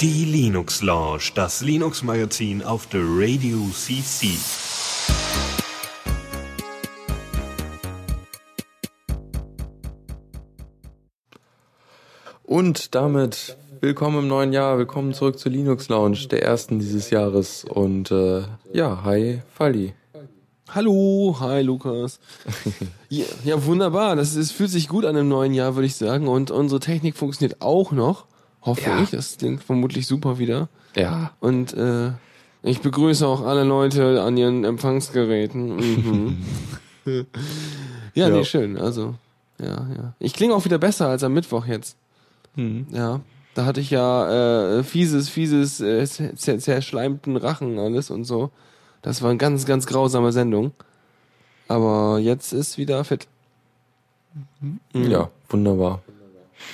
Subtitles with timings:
[0.00, 4.28] Die Linux Lounge, das Linux Magazin auf der Radio CC.
[12.44, 17.64] Und damit willkommen im neuen Jahr, willkommen zurück zur Linux Lounge, der ersten dieses Jahres.
[17.64, 18.42] Und äh,
[18.72, 19.94] ja, hi Falli.
[20.74, 22.18] Hallo, hi Lukas.
[23.10, 24.16] ja, ja, wunderbar.
[24.16, 26.28] Das, das fühlt sich gut an im neuen Jahr, würde ich sagen.
[26.28, 28.24] Und unsere Technik funktioniert auch noch.
[28.62, 29.02] Hoffe Ja.
[29.02, 29.10] ich.
[29.10, 30.68] Das klingt vermutlich super wieder.
[30.96, 32.12] Ja, Und äh,
[32.62, 35.76] ich begrüße auch alle Leute an ihren Empfangsgeräten.
[35.76, 36.38] Mhm.
[37.04, 37.22] ja,
[38.14, 38.28] Ja.
[38.30, 38.78] nee, schön.
[38.78, 39.14] Also,
[39.60, 40.14] ja, ja.
[40.20, 41.96] Ich klinge auch wieder besser als am Mittwoch jetzt.
[42.54, 42.86] hm.
[42.90, 43.20] Ja.
[43.54, 48.50] Da hatte ich ja äh, fieses, fieses, äh, zer zerschleimten Rachen alles und so.
[49.02, 50.72] Das war eine ganz, ganz grausame Sendung.
[51.68, 53.26] Aber jetzt ist wieder fit.
[54.60, 55.10] Mhm.
[55.10, 56.02] ja, wunderbar.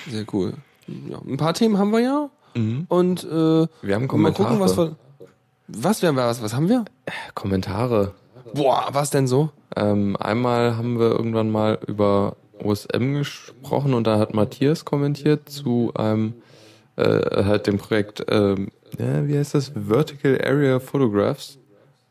[0.08, 0.54] Sehr cool.
[0.86, 2.30] Ja, ein paar Themen haben wir ja.
[2.54, 2.86] Mhm.
[2.88, 3.28] Und äh,
[3.82, 4.32] Wir haben mal Kommentare.
[4.34, 4.96] gucken, was wir.
[5.68, 6.84] Was werden wir, was, was haben wir?
[7.34, 8.14] Kommentare.
[8.54, 9.50] Boah, was denn so?
[9.76, 15.92] Ähm, einmal haben wir irgendwann mal über OSM gesprochen und da hat Matthias kommentiert zu
[15.94, 16.34] einem
[16.96, 19.72] äh, halt dem Projekt, ähm, ja, wie heißt das?
[19.74, 21.58] Vertical Area Photographs.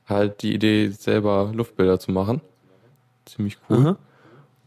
[0.08, 2.42] Halt die Idee, selber Luftbilder zu machen.
[3.26, 3.78] Ziemlich cool.
[3.78, 3.98] Aha.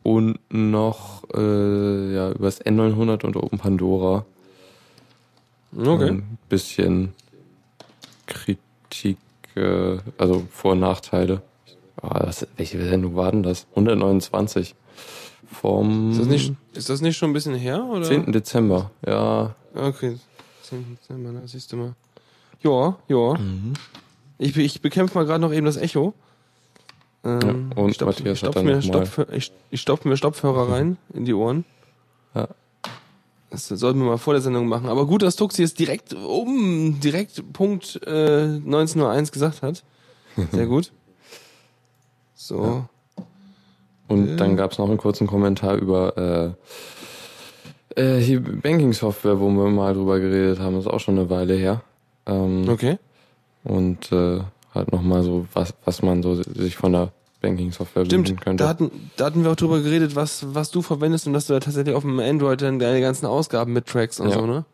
[0.03, 4.25] Und noch äh, ja, über das N900 und Open Pandora.
[5.77, 6.09] Okay.
[6.09, 7.15] Ein bisschen
[8.27, 9.19] Kritik,
[9.57, 11.43] äh, also Vor- und Nachteile.
[12.03, 13.67] Ah, das, welche Sendung war denn das?
[13.71, 14.75] 129.
[15.53, 17.85] Vom Ist das nicht, ist das nicht schon ein bisschen her?
[17.85, 18.05] Oder?
[18.05, 18.33] 10.
[18.33, 18.91] Dezember.
[19.05, 19.55] Ja.
[19.75, 20.17] Okay.
[20.63, 20.97] 10.
[20.97, 21.95] Dezember, da siehst du mal.
[22.63, 23.35] Ja, ja.
[23.35, 23.75] Mhm.
[24.43, 26.15] Ich, ich bekämpfe mal gerade noch eben das Echo.
[27.25, 29.53] Ähm, Ja, und ich stopf, Matthias ich hat stopf dann mir, noch mal- Stopf, ich,
[29.71, 31.65] ich stopfe mir Stopfhörer rein in die Ohren.
[32.35, 32.49] Ja.
[33.51, 34.89] Das sollten wir mal vor der Sendung machen.
[34.89, 39.83] Aber gut, dass Tuxi es direkt um, direkt Punkt äh, 19.01 gesagt hat.
[40.53, 40.91] Sehr gut.
[42.35, 42.85] So.
[44.09, 46.57] Und dann gab es noch einen kurzen Kommentar über
[47.95, 50.75] äh, äh, hier Banking-Software, wo wir mal drüber geredet haben.
[50.75, 51.83] Das ist auch schon eine Weile her.
[52.27, 52.99] Ähm, Okay.
[53.65, 54.41] Und äh,
[54.75, 58.65] halt nochmal so, was, was man so sich von der Banking-Software wünschen könnte.
[58.65, 61.55] da hatten, da hatten wir auch drüber geredet, was, was du verwendest und dass du
[61.55, 64.35] da tatsächlich auf dem Android dann deine ganzen Ausgaben mit Tracks und Ja.
[64.35, 64.65] so, ne?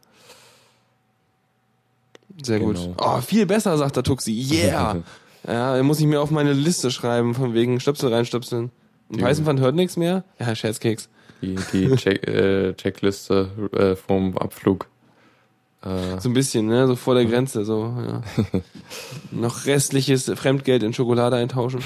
[2.43, 2.77] Sehr gut.
[2.77, 2.95] Genau.
[2.99, 4.33] Oh, viel besser, sagt der Tuxi.
[4.33, 4.97] Yeah!
[5.47, 8.71] ja, dann muss ich mir auf meine Liste schreiben, von wegen Stöpsel reinstöpseln.
[9.09, 9.23] Und.
[9.23, 10.25] Weißenpfand hört nichts mehr?
[10.39, 11.09] Ja, Scherzkeks.
[11.41, 14.87] die die Check, äh, Checkliste äh, vom Abflug.
[15.87, 16.87] Äh, So ein bisschen, ne?
[16.87, 18.23] So vor der Grenze, so, ja.
[19.31, 21.81] Noch restliches Fremdgeld in Schokolade eintauschen.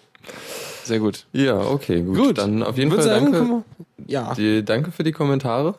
[0.84, 1.26] Sehr gut.
[1.32, 2.16] ja, okay, gut.
[2.16, 2.38] Gut.
[2.38, 3.64] Dann auf jeden Fall sagen, danke,
[4.06, 4.34] Ja.
[4.34, 5.74] die, danke für die Kommentare.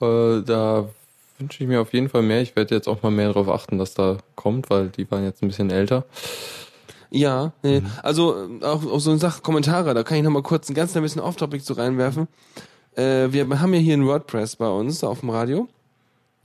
[0.00, 0.88] Äh, da
[1.38, 2.42] wünsche ich mir auf jeden Fall mehr.
[2.42, 5.42] Ich werde jetzt auch mal mehr darauf achten, dass da kommt, weil die waren jetzt
[5.42, 6.04] ein bisschen älter.
[7.10, 7.80] Ja, nee.
[7.80, 7.86] Mhm.
[8.02, 10.74] also äh, auch, auch so eine Sache, Kommentare, da kann ich noch mal kurz ein
[10.74, 12.26] ganz klein bisschen Off-Topic so reinwerfen.
[12.96, 15.68] Äh, wir haben ja hier ein WordPress bei uns auf dem Radio.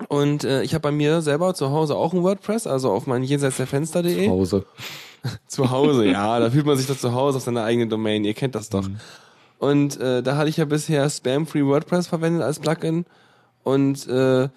[0.08, 3.24] Und äh, ich habe bei mir selber zu Hause auch ein WordPress, also auf mein
[3.24, 4.28] jenseits der Fenster.de.
[4.28, 4.66] Pause.
[5.48, 8.34] Zu Hause, ja, da fühlt man sich doch zu Hause auf seiner eigenen Domain, ihr
[8.34, 8.88] kennt das doch.
[9.58, 13.06] Und äh, da hatte ich ja bisher Spam-Free WordPress verwendet als Plugin.
[13.64, 14.48] Und äh,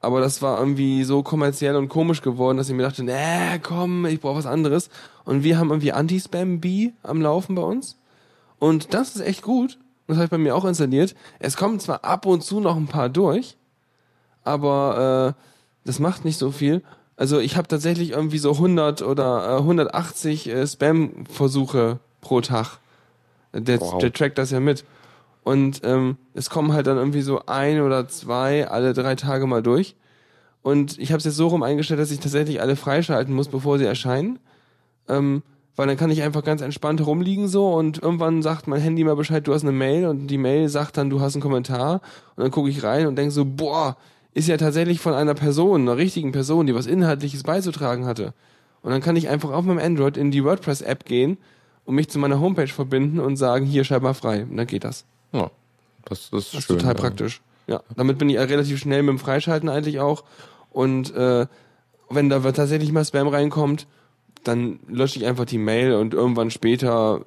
[0.00, 4.06] aber das war irgendwie so kommerziell und komisch geworden, dass ich mir dachte, nee, komm,
[4.06, 4.88] ich brauche was anderes.
[5.24, 7.98] Und wir haben irgendwie Anti-Spam-Bee am Laufen bei uns.
[8.60, 9.78] Und das ist echt gut.
[10.06, 11.16] Das habe ich bei mir auch installiert.
[11.40, 13.56] Es kommen zwar ab und zu noch ein paar durch,
[14.46, 15.42] aber äh,
[15.86, 16.82] das macht nicht so viel.
[17.16, 22.78] Also ich habe tatsächlich irgendwie so 100 oder äh, 180 äh, Spam-Versuche pro Tag.
[23.52, 23.98] Der, Wow.
[23.98, 24.84] der trackt das ja mit.
[25.44, 29.62] Und ähm, es kommen halt dann irgendwie so ein oder zwei alle drei Tage mal
[29.62, 29.94] durch.
[30.62, 33.78] Und ich habe es jetzt so rum eingestellt, dass ich tatsächlich alle freischalten muss, bevor
[33.78, 34.40] sie erscheinen.
[35.08, 35.42] Ähm,
[35.76, 39.14] weil dann kann ich einfach ganz entspannt rumliegen so und irgendwann sagt mein Handy mal
[39.14, 42.00] Bescheid, du hast eine Mail und die Mail sagt dann, du hast einen Kommentar
[42.34, 43.96] und dann gucke ich rein und denke so, boah,
[44.36, 48.34] ist ja tatsächlich von einer Person, einer richtigen Person, die was Inhaltliches beizutragen hatte.
[48.82, 51.38] Und dann kann ich einfach auf meinem Android in die WordPress-App gehen
[51.86, 54.42] und mich zu meiner Homepage verbinden und sagen, hier, schreib mal frei.
[54.42, 55.06] Und dann geht das.
[55.32, 55.50] Ja,
[56.04, 56.76] das ist Das ist schön.
[56.76, 57.00] total ja.
[57.00, 57.40] praktisch.
[57.66, 60.22] Ja, damit bin ich relativ schnell mit dem Freischalten eigentlich auch.
[60.70, 61.46] Und äh,
[62.10, 63.86] wenn da tatsächlich mal Spam reinkommt,
[64.44, 67.22] dann lösche ich einfach die Mail und irgendwann später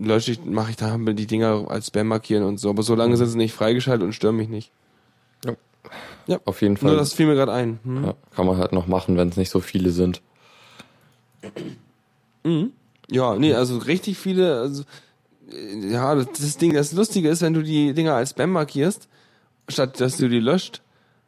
[0.00, 2.70] lösche ich, mache ich da die Dinger als Spam markieren und so.
[2.70, 4.72] Aber solange sind sie nicht freigeschaltet und stören mich nicht.
[6.44, 6.90] Auf jeden Fall.
[6.90, 7.78] Nur das fiel mir gerade ein.
[7.84, 8.04] Hm?
[8.04, 10.22] ja, kann man halt noch machen, wenn es nicht so viele sind.
[13.10, 14.82] Ja, nee, also richtig viele, also
[15.52, 19.08] äh, ja, das, das Ding, das Lustige ist, wenn du die Dinger als Spam markierst
[19.68, 20.82] statt dass du die löscht,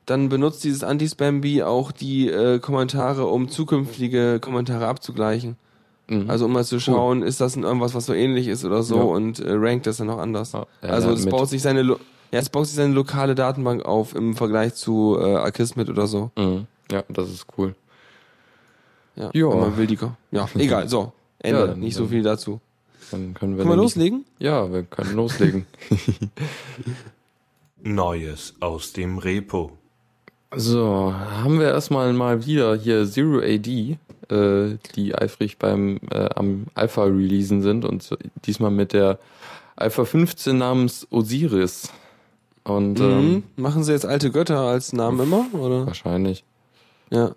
[0.05, 5.57] dann benutzt dieses Anti-Spam-Bee auch die äh, Kommentare, um zukünftige Kommentare abzugleichen.
[6.09, 6.31] Mhm.
[6.31, 9.03] Also um mal zu schauen, ist das irgendwas, was so ähnlich ist oder so Ja.
[9.03, 10.53] und äh, rankt das dann auch anders.
[10.53, 11.99] Ja, ja, also ja, es baut sich seine lo
[12.33, 16.31] ja, es baut sich seine lokale Datenbank auf im Vergleich zu äh, Akismet oder so.
[16.37, 16.67] Mhm.
[16.91, 17.75] Ja, das ist cool.
[19.17, 19.51] Ja, Ja.
[19.51, 19.99] wenn man will die
[20.31, 21.13] Ja, egal, so.
[21.39, 21.61] Ende.
[21.61, 22.61] Ja, dann- Nicht so viel dazu.
[23.11, 24.25] Dann können wir, Können wir loslegen?
[24.41, 25.67] Ja, wir können loslegen.
[27.83, 29.73] Neues aus dem Repo.
[30.55, 33.99] So, haben wir erstmal mal wieder hier Zero AD,
[34.31, 39.19] äh, die eifrig beim äh, am Alpha releasen sind und diesmal mit der
[39.77, 41.91] Alpha 15 namens Osiris.
[42.67, 43.43] Und ähm, Mhm.
[43.57, 45.87] Machen sie jetzt alte Götter als Namen immer, oder?
[45.87, 46.43] wahrscheinlich
[47.11, 47.33] Ja.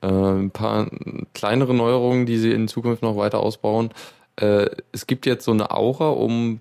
[0.00, 0.86] äh, ein paar
[1.34, 3.90] kleinere Neuerungen, die sie in Zukunft noch weiter ausbauen.
[4.36, 6.60] Äh, es gibt jetzt so eine Aura um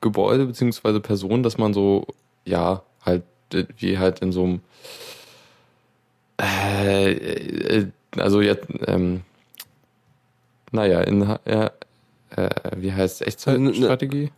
[0.00, 2.06] Gebäude beziehungsweise Personen, dass man so,
[2.46, 4.60] ja, halt, äh, wie halt in so einem
[6.40, 7.86] äh, äh,
[8.16, 9.22] also jetzt, ähm,
[10.72, 11.70] naja, in ja,
[12.36, 14.30] äh, wie heißt Echtzeitstrategie?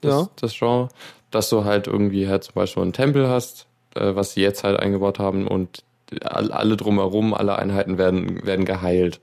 [0.00, 0.28] Das, Ja.
[0.36, 0.88] das Genre,
[1.36, 4.78] dass du halt irgendwie halt zum Beispiel einen Tempel hast, äh, was sie jetzt halt
[4.80, 5.84] eingebaut haben und
[6.24, 9.20] all- alle drumherum, alle Einheiten werden, werden geheilt.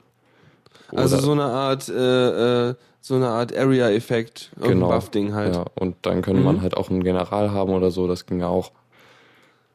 [0.94, 4.88] Also Oder- so eine Art, äh, äh, so eine Art Area-Effekt, Genau.
[4.88, 5.56] Buff-Ding halt.
[5.56, 6.46] Ja, und dann könnte Mhm.
[6.46, 8.70] man halt auch einen General haben oder so, das ging ja auch.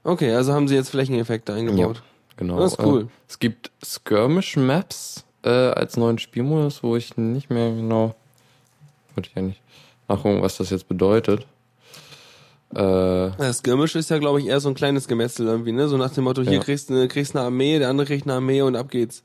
[0.03, 2.01] Okay, also haben sie jetzt Flächeneffekte eingebaut.
[2.37, 2.57] Genau.
[2.59, 3.01] Das ist cool.
[3.03, 8.15] Äh, es gibt Skirmish Maps äh, als neuen Spielmodus, wo ich nicht mehr genau.
[9.15, 9.61] Wollte ich ja nicht
[10.07, 11.45] nachgucken, was das jetzt bedeutet.
[12.73, 15.87] Äh, Das Skirmish ist ja, glaube ich, eher so ein kleines Gemetzel irgendwie, ne?
[15.87, 16.59] So nach dem Motto, hier Ja.
[16.59, 19.23] kriegst du eine, kriegst eine Armee, der andere kriegt eine Armee und ab geht's.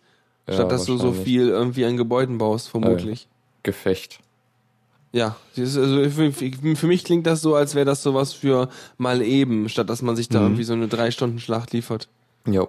[0.49, 3.29] Ja, Statt dass du so viel irgendwie an Gebäuden baust, vermutlich.
[3.63, 4.19] Gefecht.
[5.13, 8.69] Ja, also für, für mich klingt das so, als wäre das sowas für
[8.99, 10.45] mal eben, statt dass man sich da Mhm.
[10.47, 12.09] irgendwie so eine drei Stunden Schlacht liefert.
[12.47, 12.67] Ja,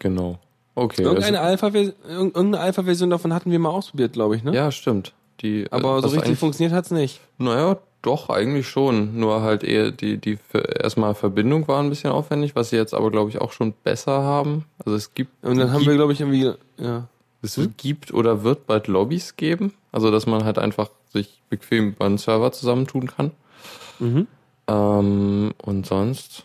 [0.00, 0.38] genau.
[0.74, 1.02] Okay.
[1.02, 1.78] Irgendeine also, Alpha,
[2.08, 4.52] irgendeine Alpha-Version davon hatten wir mal ausprobiert, glaube ich, ne?
[4.54, 5.12] ja, stimmt.
[5.40, 7.20] Die, Aber äh, so richtig funktioniert hat's nicht.
[7.38, 9.18] Naja, doch, eigentlich schon.
[9.18, 10.38] Nur halt eher die, die
[10.80, 14.22] erstmal Verbindung war ein bisschen aufwendig, was sie jetzt aber, glaube ich, auch schon besser
[14.22, 14.64] haben.
[14.84, 15.30] Also es gibt.
[15.42, 17.08] Und dann haben gibt, wir, glaube ich, irgendwie, ja.
[17.42, 19.74] Es gibt oder wird bald Lobbys geben.
[19.92, 23.32] Also dass man halt einfach sich bequem einen Server zusammentun kann.
[23.98, 24.26] Mhm.
[24.66, 26.44] Ähm, und sonst.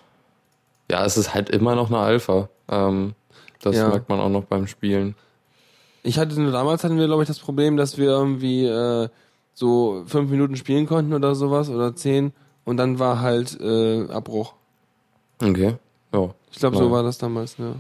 [0.92, 2.50] Ja, es ist halt immer noch eine Alpha.
[2.70, 3.14] Ähm,
[3.62, 3.90] das Ja.
[3.90, 5.16] merkt man auch noch beim Spielen.
[6.04, 9.10] Ich hatte nur damals hatten wir, glaube ich, das Problem, dass wir irgendwie äh,
[9.60, 12.32] so fünf Minuten spielen konnten oder sowas oder zehn
[12.64, 14.54] und dann war halt äh, Abbruch.
[15.44, 15.76] Okay.
[16.14, 16.34] Ja.
[16.50, 17.76] Ich glaube, so war das damals, ja.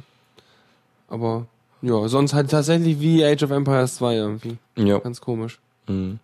[1.07, 1.45] Aber
[1.81, 4.57] ja, sonst halt tatsächlich wie Age of Empires 2 irgendwie.
[4.75, 4.99] Ja.
[4.99, 5.59] Ganz komisch.
[5.87, 6.19] Mhm.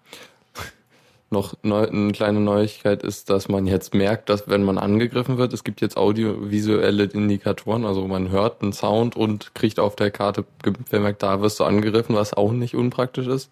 [1.29, 5.53] Noch neu, eine kleine Neuigkeit ist, dass man jetzt merkt, dass wenn man angegriffen wird,
[5.53, 10.43] es gibt jetzt audiovisuelle Indikatoren, also man hört einen Sound und kriegt auf der Karte
[10.91, 13.49] bemerkt, da wirst du angegriffen, was auch nicht unpraktisch ist.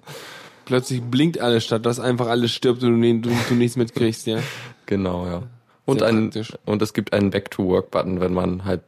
[0.66, 4.40] Plötzlich blinkt alles statt, dass einfach alles stirbt und du, du, du nichts mitkriegst, ja.
[4.86, 5.44] Genau, ja.
[5.86, 6.54] Und Sehr ein praktisch.
[6.66, 8.82] und es gibt einen Back-to-Work-Button, wenn man halt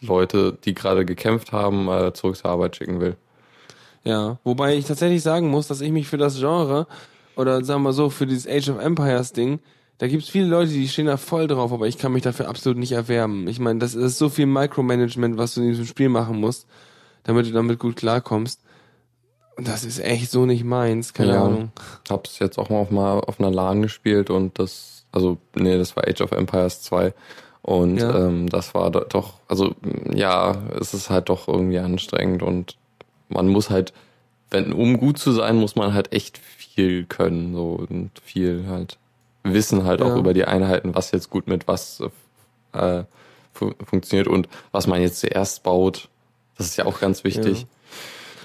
[0.00, 3.16] Leute, die gerade gekämpft haben, äh, zurück zur Arbeit schicken will.
[4.04, 6.86] Ja, wobei ich tatsächlich sagen muss, dass ich mich für das Genre
[7.36, 9.60] oder sagen wir so, für dieses Age of Empires Ding,
[9.98, 12.78] da gibt's viele Leute, die stehen da voll drauf, aber ich kann mich dafür absolut
[12.78, 13.46] nicht erwärmen.
[13.46, 16.66] Ich meine, das ist so viel Micromanagement, was du in diesem Spiel machen musst,
[17.22, 18.60] damit du damit gut klarkommst.
[19.58, 21.44] Das ist echt so nicht meins, keine Ja.
[21.44, 21.72] Ahnung.
[22.08, 25.94] Hab's jetzt auch mal auf, mal auf einer LAN gespielt und das, also, nee, das
[25.96, 27.12] war Age of Empires 2.
[27.60, 28.26] Und Ja.
[28.26, 29.74] ähm, das war do- doch, also
[30.12, 32.76] ja, es ist halt doch irgendwie anstrengend und
[33.28, 33.92] man muss halt,
[34.50, 38.98] wenn, um gut zu sein, muss man halt echt viel können, so und viel halt
[39.44, 40.16] wissen halt auch Ja.
[40.18, 42.02] über die Einheiten, was jetzt gut mit was
[42.72, 43.04] äh,
[43.52, 46.08] fu funktioniert und was man jetzt zuerst baut.
[46.56, 47.66] Das ist ja auch ganz wichtig.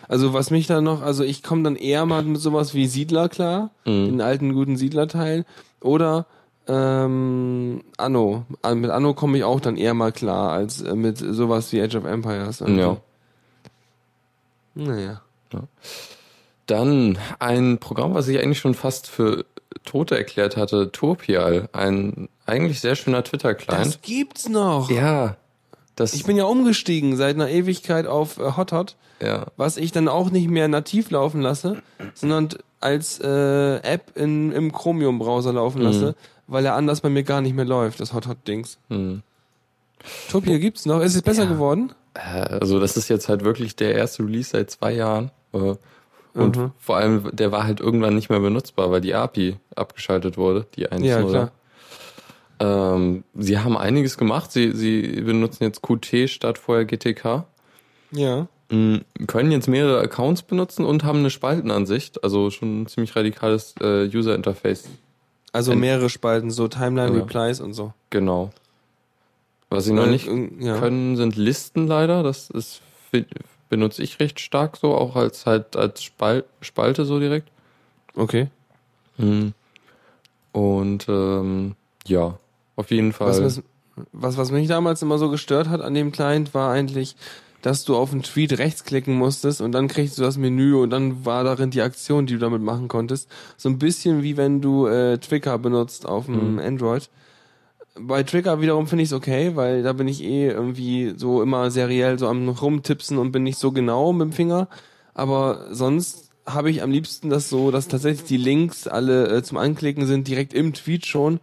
[0.08, 3.28] Also was mich da noch, also ich komme dann eher mal mit sowas wie Siedler
[3.30, 4.06] klar, Mhm.
[4.06, 5.46] den alten guten Siedlerteil,
[5.82, 6.26] oder
[6.68, 8.46] ähm, Anno.
[8.62, 11.82] An- Mit Anno komme ich auch dann eher mal klar, als äh, mit sowas wie
[11.82, 12.62] Age of Empires.
[12.62, 12.82] irgendwie.
[12.82, 12.98] Ja.
[14.76, 15.22] Naja.
[16.66, 19.46] Dann ein Programm, was ich eigentlich schon fast für
[19.86, 23.86] Tote erklärt hatte, Turpial, ein eigentlich sehr schöner Twitter-Client.
[23.86, 24.90] Das gibt's noch.
[24.92, 25.38] Ja,
[25.98, 30.08] das, Ich bin ja umgestiegen seit einer Ewigkeit auf äh, Hothot, ja, was ich dann
[30.08, 31.82] auch nicht mehr nativ laufen lasse,
[32.14, 32.50] sondern
[32.80, 36.16] als äh, App in, im Chromium-Browser laufen lasse,
[36.48, 38.78] weil er anders bei mir gar nicht mehr läuft, das Hothot-Dings.
[38.90, 39.22] hm.
[40.30, 41.02] Topia gibt's noch.
[41.02, 41.50] Ist es besser Ja.
[41.50, 41.92] geworden?
[42.14, 42.20] Äh,
[42.60, 45.32] also das ist jetzt halt wirklich der erste Release seit zwei Jahren.
[45.54, 45.76] Äh,
[46.34, 46.72] Und Mhm.
[46.78, 50.88] vor allem, der war halt irgendwann nicht mehr benutzbar, weil die API abgeschaltet wurde, die
[50.88, 51.04] 1.0.
[51.08, 51.52] Ja, klar.
[52.60, 54.52] Ähm, sie haben einiges gemacht.
[54.52, 57.46] Sie, sie benutzen jetzt Qt statt vorher GTK.
[58.12, 58.48] Ja.
[58.70, 58.98] Mm,
[59.28, 62.24] Können jetzt mehrere Accounts benutzen und haben eine Spaltenansicht.
[62.24, 64.90] Also schon ein ziemlich radikales äh, User Interface.
[65.54, 67.24] Also mehrere Spalten, so Timeline Ja.
[67.24, 67.94] Replies und so.
[68.10, 68.52] Genau.
[69.70, 70.80] Was sie noch Weil, nicht äh, ja.
[70.80, 72.24] können, sind Listen leider.
[72.24, 72.82] Das ist,
[73.70, 77.50] benutze ich recht stark so, auch als halt als Spal Spalte so direkt.
[78.16, 78.48] Okay.
[79.18, 79.54] Mhm.
[80.52, 82.40] Und ähm, ja,
[82.78, 83.28] auf jeden Fall.
[83.28, 83.64] Was, was,
[84.14, 87.16] was, was mich damals immer so gestört hat an dem Client, war eigentlich,
[87.62, 91.26] dass du auf einen Tweet rechtsklicken musstest und dann kriegst du das Menü und dann
[91.26, 93.30] war darin die Aktion, die du damit machen konntest.
[93.58, 96.60] So ein bisschen wie wenn du äh, Twicker benutzt auf dem Mhm.
[96.60, 97.10] Android.
[98.00, 101.72] Bei Trigger wiederum finde ich es okay, weil da bin ich eh irgendwie so immer
[101.72, 104.68] seriell so am rumtipsen und bin nicht so genau mit dem Finger.
[105.16, 109.58] Aber sonst habe ich am liebsten das so, dass tatsächlich die Links alle äh, zum
[109.58, 111.40] Anklicken sind, direkt im Tweet schon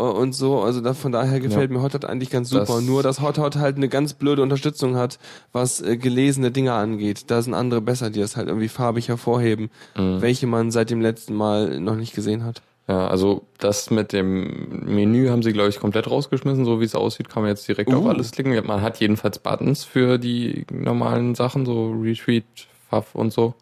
[0.00, 0.60] und so.
[0.60, 2.64] Also da, von daher gefällt mir Hothot eigentlich ganz super.
[2.66, 5.18] Das- Nur, dass Hothot halt eine ganz blöde Unterstützung hat,
[5.52, 7.24] was äh, gelesene Dinge angeht.
[7.30, 10.20] Da sind andere besser, die das halt irgendwie farbig hervorheben, Mhm.
[10.22, 12.62] welche man seit dem letzten Mal noch nicht gesehen hat.
[12.88, 16.64] Ja, also das mit dem Menü haben sie, glaube ich, komplett rausgeschmissen.
[16.64, 18.08] So wie es aussieht, kann man jetzt direkt auf Uh.
[18.08, 18.52] alles klicken.
[18.66, 22.44] Man hat jedenfalls Buttons für die normalen Sachen, so Retweet,
[22.88, 23.54] Fav und so.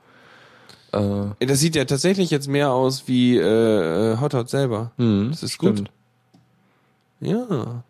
[0.92, 3.42] Äh, Das sieht ja tatsächlich jetzt mehr aus wie äh,
[4.14, 4.92] äh, Hothot selber.
[4.96, 5.84] hm, Das ist gut.
[7.20, 7.82] Ja.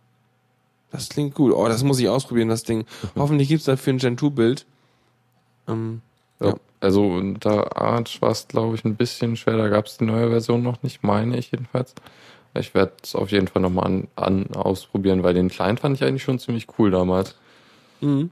[0.91, 1.53] Das klingt gut.
[1.53, 2.87] Oh, das muss ich ausprobieren, das Ding.
[3.17, 4.67] Hoffentlich gibt's dafür ein Gen 2 Bild.
[5.69, 6.01] Ähm,
[6.41, 6.49] Ja.
[6.49, 6.55] Ja.
[6.81, 9.57] Also unter Arch war es, glaube ich, ein bisschen schwer.
[9.57, 11.95] Da gab es die neue Version noch nicht, meine ich jedenfalls.
[12.55, 16.05] Ich werde es auf jeden Fall nochmal an, an ausprobieren, weil den Client fand ich
[16.05, 17.35] eigentlich schon ziemlich cool damals.
[18.01, 18.31] mhm.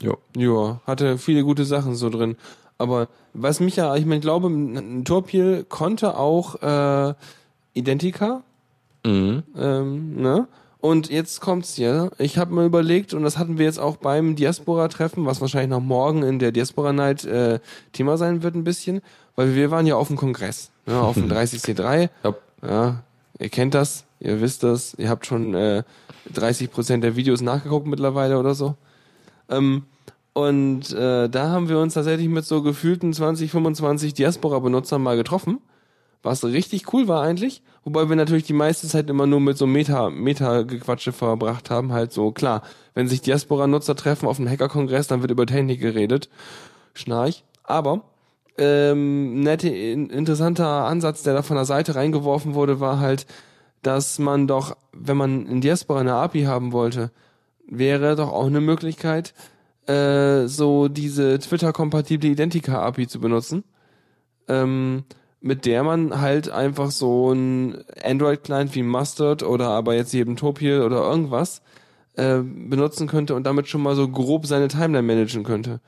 [0.00, 0.16] Jo.
[0.34, 2.36] Ja, hatte viele gute Sachen so drin.
[2.78, 7.14] Aber was mich ja, ich meine, ich glaube, ein Torpiel konnte auch äh,
[7.74, 8.42] Identica,
[9.04, 9.42] Mhm.
[9.56, 10.48] ähm, ne?
[10.80, 12.10] Und jetzt kommt's hier.
[12.16, 15.80] Ich habe mir überlegt, und das hatten wir jetzt auch beim Diaspora-Treffen, was wahrscheinlich noch
[15.82, 17.60] morgen in der Diaspora Night äh,
[17.92, 19.02] Thema sein wird, ein bisschen,
[19.36, 22.08] weil wir waren ja auf dem Kongress, ne, auf dem 30C3.
[22.24, 22.34] Ja.
[22.62, 23.02] Ja,
[23.38, 25.82] ihr kennt das, ihr wisst das, ihr habt schon äh,
[26.34, 28.74] 30% der Videos nachgeguckt mittlerweile oder so.
[29.48, 29.84] Ähm,
[30.32, 35.58] und äh, da haben wir uns tatsächlich mit so gefühlten 20, 25 Diaspora-Benutzern mal getroffen,
[36.22, 37.62] was richtig cool war eigentlich.
[37.84, 41.92] Wobei wir natürlich die meiste Zeit immer nur mit so Meta, Meta-Gequatsche verbracht haben.
[41.92, 42.62] Halt so, klar,
[42.94, 46.28] wenn sich Diaspora-Nutzer treffen auf einem Hacker-Kongress, dann wird über Technik geredet.
[46.94, 47.44] Schnarch.
[47.62, 48.02] Aber
[48.58, 53.26] ähm, nette, in, interessanter Ansatz, der da von der Seite reingeworfen wurde, war halt,
[53.82, 57.10] dass man doch, wenn man in Diaspora eine API haben wollte,
[57.66, 59.32] wäre doch auch eine Möglichkeit,
[59.86, 63.64] äh, so diese Twitter-kompatible Identica-API zu benutzen,
[64.48, 65.04] ähm,
[65.40, 70.82] mit der man halt einfach so ein Android-Client wie Mustard oder aber jetzt eben Topiel
[70.82, 71.62] oder irgendwas
[72.14, 75.80] äh, benutzen könnte und damit schon mal so grob seine Timeline managen könnte.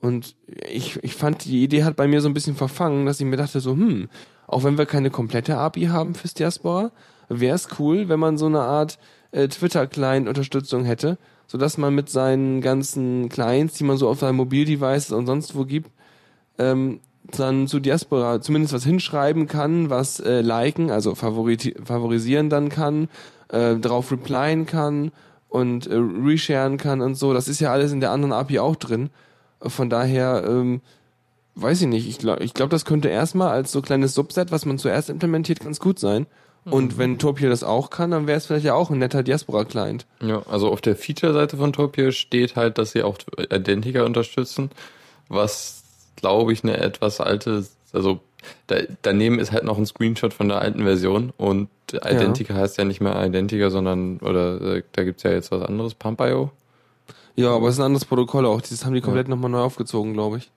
[0.00, 0.34] Und
[0.68, 3.36] ich, ich fand, die Idee hat bei mir so ein bisschen verfangen, dass ich mir
[3.36, 4.08] dachte so, hm,
[4.46, 6.90] auch wenn wir keine komplette API haben fürs Diaspora,
[7.28, 8.98] wäre es cool, wenn man so eine Art
[9.30, 15.12] äh, Twitter-Client-Unterstützung hätte, sodass man mit seinen ganzen Clients, die man so auf seinem Mobildevice
[15.12, 15.90] und sonst wo gibt,
[16.58, 23.08] ähm, dann zu Diaspora zumindest was hinschreiben kann, was äh, liken, also favorisieren dann kann,
[23.48, 25.12] äh, darauf replyen kann
[25.48, 27.32] und äh, resharen kann und so.
[27.32, 29.10] Das ist ja alles in der anderen API auch drin.
[29.60, 30.80] Von daher, ähm,
[31.54, 32.08] weiß ich nicht.
[32.08, 35.60] Ich glaube, ich glaub, das könnte erstmal als so kleines Subset, was man zuerst implementiert,
[35.60, 36.26] ganz gut sein.
[36.64, 40.06] Und wenn Topio das auch kann, dann wäre es vielleicht ja auch ein netter Diaspora-Client.
[40.20, 43.18] Ja, also auf der Feature-Seite von Topio steht halt, dass sie auch
[43.50, 44.70] Identica unterstützen,
[45.28, 45.81] was
[46.16, 48.20] glaube ich eine etwas alte, also
[48.66, 52.84] da, daneben ist halt noch ein Screenshot von der alten Version und Identica heißt ja
[52.84, 56.50] nicht mehr Identica, sondern, oder äh, da gibt's ja jetzt was anderes, Pump.io.
[57.34, 58.60] Ja, aber es ist ein anderes Protokoll auch.
[58.60, 60.50] Dieses haben die komplett nochmal neu aufgezogen, glaube ich.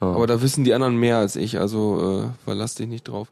[0.00, 0.08] Ja.
[0.08, 3.28] Aber da wissen die anderen mehr als ich, also äh, verlass dich nicht drauf.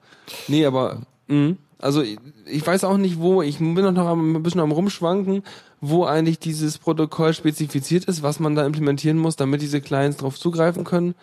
[0.48, 4.60] Nee, aber mh, also ich, ich weiß auch nicht, wo, ich bin noch ein bisschen
[4.60, 5.42] am rumschwanken,
[5.86, 10.38] wo eigentlich dieses Protokoll spezifiziert ist, was man da implementieren muss, damit diese Clients drauf
[10.38, 11.14] zugreifen können.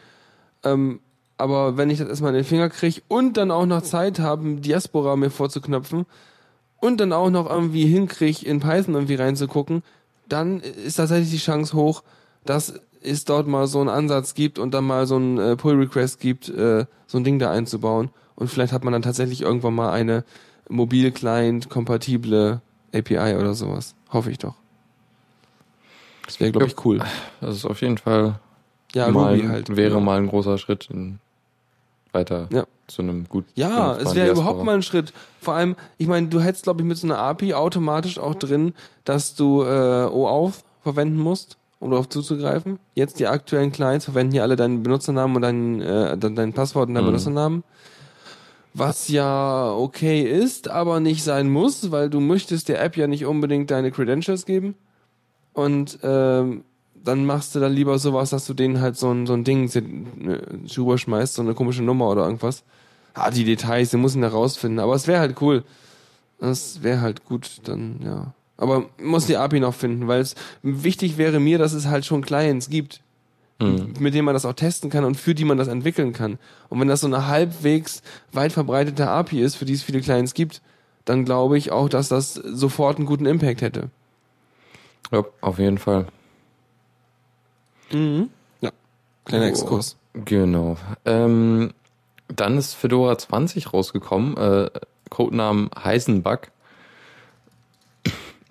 [0.64, 1.00] Ähm,
[1.38, 4.62] aber wenn ich das erstmal in den Finger kriege und dann auch noch Zeit haben,
[4.62, 6.06] Diaspora mir vorzuknöpfen
[6.80, 9.82] und dann auch noch irgendwie hinkriege, in Python irgendwie reinzugucken,
[10.30, 12.04] dann ist tatsächlich die Chance hoch,
[12.46, 16.20] dass es dort mal so einen Ansatz gibt und dann mal so einen äh, Pull-Request
[16.20, 18.12] gibt, äh, so ein Ding da einzubauen.
[18.36, 20.24] Und vielleicht hat man dann tatsächlich irgendwann mal eine
[20.70, 22.62] mobil-Client-kompatible
[22.94, 23.96] API oder sowas.
[24.12, 24.56] Hoffe ich doch.
[26.26, 27.02] Das wäre, glaube ich, cool.
[27.42, 28.40] Das ist auf jeden Fall
[28.94, 29.76] Ja, mal, Ruby halt.
[29.76, 30.00] wäre ja.
[30.00, 31.20] mal ein großer Schritt in
[32.14, 32.66] weiter Ja.
[32.88, 33.46] zu einem gut.
[33.56, 35.14] Ja, es wäre überhaupt mal ein Schritt.
[35.40, 38.74] Vor allem, ich meine, du hättest, glaube ich, mit so einer API automatisch auch drin,
[39.06, 42.80] dass du äh, OAuth verwenden musst, um darauf zuzugreifen.
[42.96, 46.96] Jetzt die aktuellen Clients verwenden hier alle deinen Benutzernamen und deinen, äh, dein Passwort und
[46.96, 47.10] deinen Mhm.
[47.12, 47.64] Benutzernamen.
[48.74, 53.26] Was ja okay ist, aber nicht sein muss, weil du möchtest der App ja nicht
[53.26, 54.76] unbedingt deine Credentials geben.
[55.54, 56.64] Und ähm,
[57.04, 59.70] dann machst du dann lieber sowas, dass du denen halt so ein, so ein Ding
[59.70, 62.64] äh, rüberschmeißt, so eine komische Nummer oder irgendwas.
[63.14, 64.80] Ah, die Details, die muss ich noch rausfinden.
[64.80, 65.64] Aber es wäre halt cool.
[66.40, 68.34] Das wäre halt gut, dann, ja.
[68.58, 72.22] Aber muss die API noch finden, weil es wichtig wäre mir, dass es halt schon
[72.22, 73.02] Clients gibt,
[73.62, 73.94] Mhm.
[74.00, 76.40] mit denen man das auch testen kann und für die man das entwickeln kann.
[76.70, 78.02] Und wenn das so eine halbwegs
[78.32, 80.62] weit verbreitete API ist, für die es viele Clients gibt,
[81.06, 83.90] dann glaube ich auch, dass das sofort einen guten Impact hätte.
[85.12, 86.08] Ja, auf jeden Fall.
[87.92, 88.72] Ja.
[89.26, 89.50] Kleiner Oh.
[89.50, 89.98] Exkurs.
[90.14, 90.78] Genau.
[91.06, 91.74] Ähm,
[92.28, 94.70] dann ist Fedora 20 rausgekommen, äh,
[95.10, 96.48] Codenamen Heisenbug.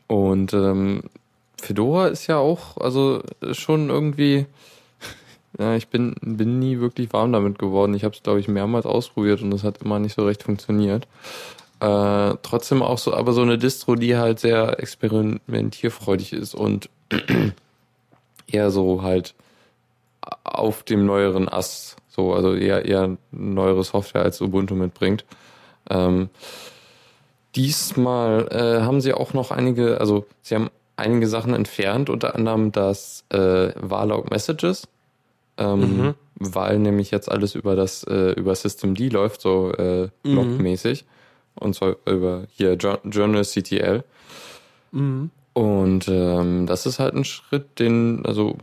[0.06, 1.04] Und ähm,
[1.56, 4.46] Fedora ist ja auch, also schon irgendwie,
[5.58, 7.94] ja, ich bin, bin nie wirklich warm damit geworden.
[7.94, 11.06] Ich habe es, glaube ich, mehrmals ausprobiert und es hat immer nicht so recht funktioniert.
[11.80, 16.90] Äh, trotzdem auch so, aber so eine Distro, die halt sehr experimentierfreudig ist und
[18.46, 19.34] eher so halt
[20.44, 25.24] auf dem neueren Ast, so, also eher, eher neuere Software als Ubuntu mitbringt.
[25.88, 26.28] Ähm,
[27.54, 32.72] diesmal äh, haben sie auch noch einige, also sie haben einige Sachen entfernt, unter anderem
[32.72, 34.86] das äh, Warlock Messages,
[35.60, 36.14] ähm, Mhm.
[36.34, 40.34] weil nämlich jetzt alles über das äh, über Systemd läuft, so äh, Mhm.
[40.34, 41.04] Log-mäßig.
[41.54, 44.02] Und zwar über hier Jour- Journal CTL.
[44.92, 45.30] Mhm.
[45.52, 48.56] Und ähm, das ist halt ein Schritt, den, also,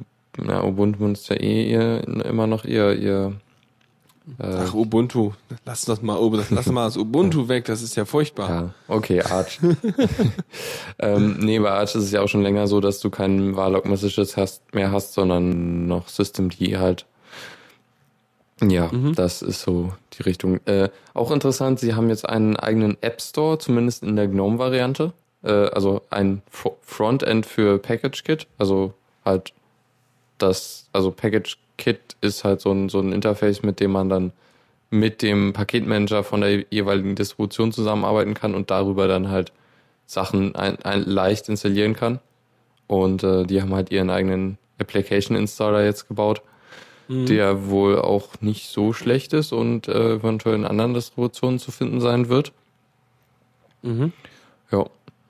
[0.48, 3.34] ja, Ubuntu benutzt ja eh ihr, immer noch ihr, ihr
[4.39, 5.31] Ach, Ubuntu.
[5.65, 6.19] Lass das mal,
[6.50, 8.50] lass mal das Ubuntu weg, das ist ja furchtbar.
[8.50, 9.60] ja, okay, Arch.
[11.00, 13.86] ähm, nee, bei Arch ist es ja auch schon länger so, dass du keinen Warlock
[13.86, 17.06] Messages hast, mehr hast, sondern noch Systemd halt.
[18.62, 19.13] Ja, Mhm.
[19.13, 20.60] das ist so die Richtung.
[20.65, 25.13] Äh, auch interessant, sie haben jetzt einen eigenen App Store, zumindest in der GNOME-Variante.
[25.43, 28.47] Äh, also ein Fro- Frontend für Package Kit.
[28.58, 29.54] Also halt
[30.39, 34.32] das, also Package Kit ist halt so ein, so ein Interface, mit dem man dann
[34.90, 39.52] mit dem Paketmanager von der jeweiligen Distribution zusammenarbeiten kann und darüber dann halt
[40.06, 42.20] Sachen ein, ein, leicht installieren kann.
[42.88, 46.42] Und äh, die haben halt ihren eigenen Application Installer jetzt gebaut,
[47.10, 52.02] der wohl auch nicht so schlecht ist und äh, eventuell in anderen Distributionen zu finden
[52.02, 52.52] sein wird.
[53.82, 54.12] Mhm.
[54.72, 54.86] Ja,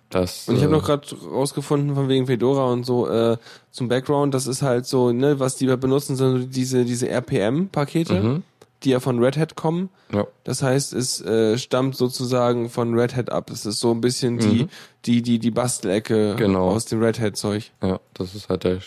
[0.09, 0.47] das.
[0.47, 3.37] Und ich habe äh, noch gerade rausgefunden, von wegen Fedora und so, äh,
[3.71, 7.09] zum Background, das ist halt so, ne, was die da benutzen, sind so diese, diese
[7.09, 8.43] RPM-Pakete, Mhm.
[8.83, 9.89] die ja von Red Hat kommen.
[10.13, 10.25] Ja.
[10.43, 13.49] Das heißt, es äh, stammt sozusagen von Red Hat ab.
[13.49, 14.69] Es ist so ein bisschen die, Mhm.
[15.05, 16.69] die, die, die Bastelecke Genau.
[16.69, 17.71] aus dem Red Hat-Zeug.
[17.81, 18.79] Ja, das ist halt der,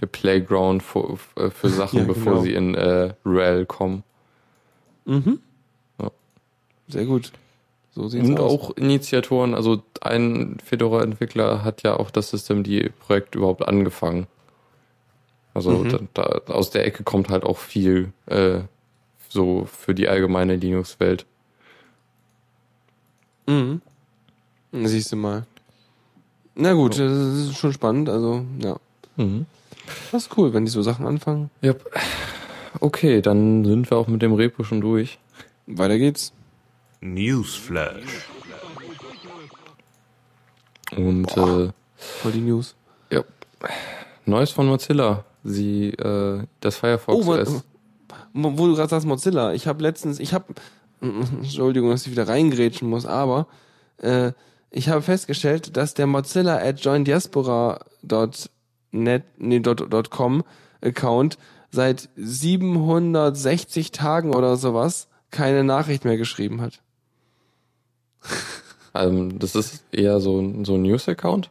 [0.00, 1.16] der Playground für,
[1.50, 2.42] für Sachen, Ja, bevor genau.
[2.42, 4.02] sie in äh, RHEL kommen.
[5.06, 5.38] Mhm.
[6.00, 6.10] Ja.
[6.88, 7.32] Sehr gut.
[7.94, 8.50] So sieht's Und aus.
[8.52, 14.26] auch Initiatoren, also ein Fedora-Entwickler hat ja auch das Systemd-Projekt überhaupt angefangen.
[15.54, 16.08] Also Mhm.
[16.14, 18.60] da, da, aus der Ecke kommt halt auch viel äh,
[19.28, 21.24] so für die allgemeine Linux-Welt.
[23.46, 23.80] Mhm.
[24.72, 25.46] Siehst du mal.
[26.56, 28.76] Na gut, das ist schon spannend, also, ja.
[29.16, 29.46] Mhm.
[30.10, 31.50] Das ist cool, wenn die so Sachen anfangen.
[31.62, 31.84] Yep.
[32.80, 35.18] Okay, dann sind wir auch mit dem Repo schon durch.
[35.66, 36.32] Weiter geht's.
[37.04, 38.26] Newsflash.
[40.96, 42.74] Und äh, Voll die News.
[43.10, 43.22] ja,
[44.24, 45.24] Neues von Mozilla.
[45.42, 47.62] Sie, äh, das Firefox Oh, OS.
[48.32, 49.52] Wo du gerade sagst, Mozilla.
[49.52, 50.54] Ich habe letztens, ich habe,
[51.02, 53.46] Entschuldigung, dass ich wieder reingrätschen muss, aber
[53.98, 54.32] äh,
[54.70, 60.42] ich habe festgestellt, dass der Mozilla at joindiaspora.net, nee, dot, dot .com
[60.80, 61.36] Account
[61.70, 66.80] seit 760 Tagen oder sowas keine Nachricht mehr geschrieben hat.
[68.96, 71.50] Ähm, das ist eher so, ein- so ein News-Account.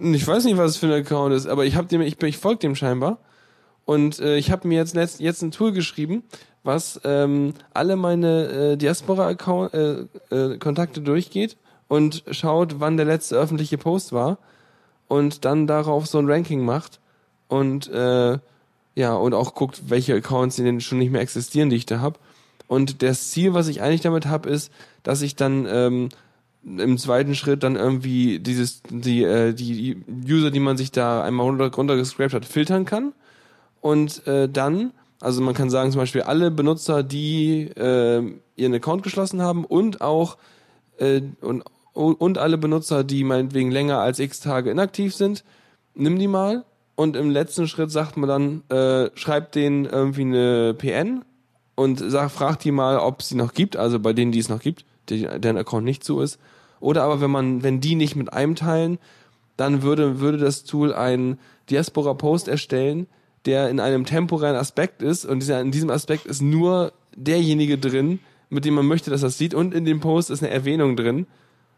[0.00, 2.74] Ich weiß nicht, was es für ein Account ist, aber ich ich, ich folge dem
[2.74, 3.18] scheinbar.
[3.84, 6.22] Und äh, ich habe mir jetzt letzt, jetzt ein Tool geschrieben,
[6.62, 13.76] was ähm, alle meine äh, Diaspora-Account äh, äh, durchgeht und schaut, wann der letzte öffentliche
[13.76, 14.38] Post war
[15.08, 17.00] und dann darauf so ein Ranking macht
[17.48, 18.38] und äh,
[18.94, 22.18] ja und auch guckt, welche Accounts denn schon nicht mehr existieren, die ich da habe.
[22.66, 24.72] Und das Ziel, was ich eigentlich damit habe, ist,
[25.02, 26.08] dass ich dann ähm,
[26.64, 31.46] im zweiten Schritt dann irgendwie dieses die äh, die User, die man sich da einmal
[31.46, 33.12] runter, runtergescrapt hat, filtern kann.
[33.80, 38.22] Und äh, dann Also man kann sagen zum Beispiel alle Benutzer, die äh,
[38.56, 40.36] ihren Account geschlossen haben und auch
[40.98, 45.44] äh, und, und alle Benutzer, die meinetwegen länger als x Tage inaktiv sind,
[45.94, 46.64] nimm die mal.
[46.96, 51.24] Und im letzten Schritt sagt man dann, äh, schreibt denen irgendwie eine PN
[51.74, 54.60] und sag, fragt die mal, ob sie noch gibt, also bei denen, die es noch
[54.60, 56.38] gibt, die, deren Account nicht zu ist.
[56.80, 58.98] Oder aber wenn man, wenn die nicht mit einem teilen,
[59.56, 61.38] dann würde, würde das Tool einen
[61.70, 63.06] Diaspora-Post erstellen,
[63.46, 68.20] der in einem temporären Aspekt ist und dieser, in diesem Aspekt ist nur derjenige drin,
[68.50, 71.26] mit dem man möchte, dass das sieht und in dem Post ist eine Erwähnung drin.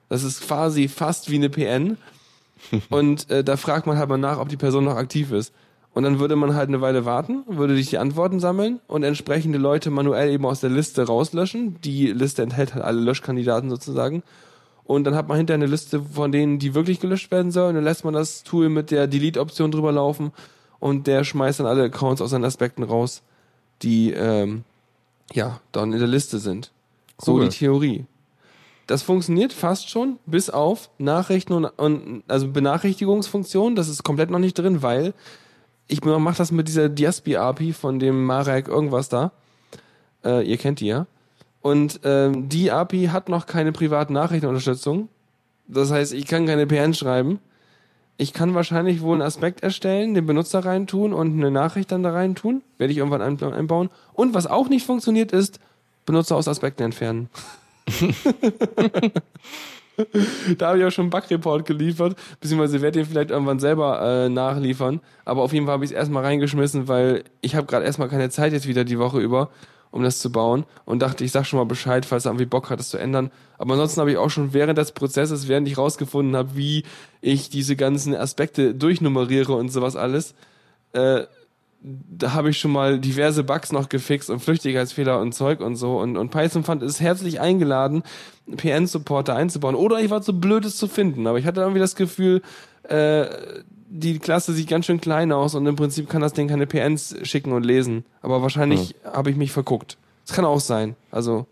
[0.09, 1.99] Das ist quasi fast wie eine PN
[2.91, 5.53] und äh, da fragt man halt mal nach, ob die Person noch aktiv ist.
[5.97, 9.57] Und dann würde man halt eine Weile warten, würde sich die Antworten sammeln und entsprechende
[9.57, 11.81] Leute manuell eben aus der Liste rauslöschen.
[11.81, 14.23] Die Liste enthält halt alle Löschkandidaten sozusagen.
[14.85, 17.77] Und dann hat man hinterher eine Liste von denen, die wirklich gelöscht werden sollen.
[17.77, 20.33] Dann lässt man das Tool mit der Delete-Option drüber laufen
[20.81, 23.23] und der schmeißt dann alle Accounts aus seinen Aspekten raus,
[23.81, 24.65] die ähm,
[25.33, 26.73] ja dann in der Liste sind.
[27.19, 27.49] So Cool.
[27.49, 28.05] die Theorie.
[28.87, 33.77] Das funktioniert fast schon, bis auf Nachrichten und, und also Benachrichtigungsfunktion.
[33.77, 35.15] Das ist komplett noch nicht drin, weil
[35.89, 39.33] ich mache das mit dieser Diaspi-API von dem Marek irgendwas da.
[40.25, 41.07] Äh, ihr kennt die ja.
[41.63, 45.09] Und ähm, die API hat noch keine privaten Nachrichtenunterstützung.
[45.69, 47.41] Das heißt, ich kann keine PN schreiben.
[48.19, 52.13] Ich kann wahrscheinlich wohl einen Aspekt erstellen, den Benutzer reintun und eine Nachricht dann da
[52.13, 52.63] reintun.
[52.79, 53.91] Werde ich irgendwann ein- einbauen.
[54.13, 55.61] Und was auch nicht funktioniert, ist
[56.07, 57.29] Benutzer aus Aspekten entfernen.
[60.59, 64.29] da habe ich auch schon einen Bug-Report geliefert, beziehungsweise werde den vielleicht irgendwann selber äh,
[64.29, 65.01] nachliefern.
[65.25, 68.31] Aber auf jeden Fall habe ich es erstmal reingeschmissen, weil ich habe gerade erstmal keine
[68.31, 69.51] Zeit jetzt wieder die Woche über,
[69.91, 70.65] um das zu bauen.
[70.85, 73.31] Und dachte, ich sag schon mal Bescheid, falls er irgendwie Bock hat, das zu ändern.
[73.59, 76.85] Aber ansonsten habe ich auch schon während des Prozesses, während ich rausgefunden habe, wie
[77.21, 80.35] ich diese ganzen Aspekte durchnummeriere und sowas alles,
[80.93, 81.25] äh,
[81.83, 85.99] da habe ich schon mal diverse Bugs noch gefixt und Flüchtigkeitsfehler und Zeug und so.
[85.99, 88.03] Und, und Python fand es herzlich eingeladen,
[88.57, 89.75] PN-Supporter einzubauen.
[89.75, 91.27] Oder ich war zu blöd, es zu finden.
[91.27, 92.43] Aber ich hatte irgendwie das Gefühl,
[92.85, 93.27] äh,
[93.89, 97.17] die Klasse sieht ganz schön klein aus und im Prinzip kann das Ding keine PNs
[97.23, 98.05] schicken und lesen.
[98.21, 99.97] Aber wahrscheinlich habe ich mich verguckt.
[100.27, 100.97] Das kann auch sein.
[101.11, 101.47] Also,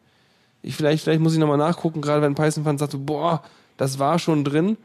[0.63, 3.43] ich vielleicht, vielleicht muss ich nochmal nachgucken, gerade wenn Python-Fan sagt, so, boah,
[3.77, 4.77] das war schon drin,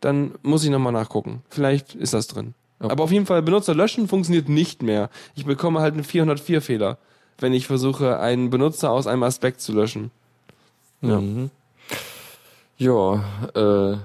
[0.00, 1.42] dann muss ich nochmal nachgucken.
[1.48, 2.54] Vielleicht ist das drin.
[2.80, 2.90] Ja.
[2.90, 5.10] Aber auf jeden Fall, Benutzer löschen funktioniert nicht mehr.
[5.34, 6.98] Ich bekomme halt einen 404-Fehler,
[7.38, 10.10] wenn ich versuche, einen Benutzer aus einem Aspekt zu löschen.
[11.00, 11.20] Ja.
[11.20, 11.50] Mhm.
[12.78, 13.96] Ja, äh,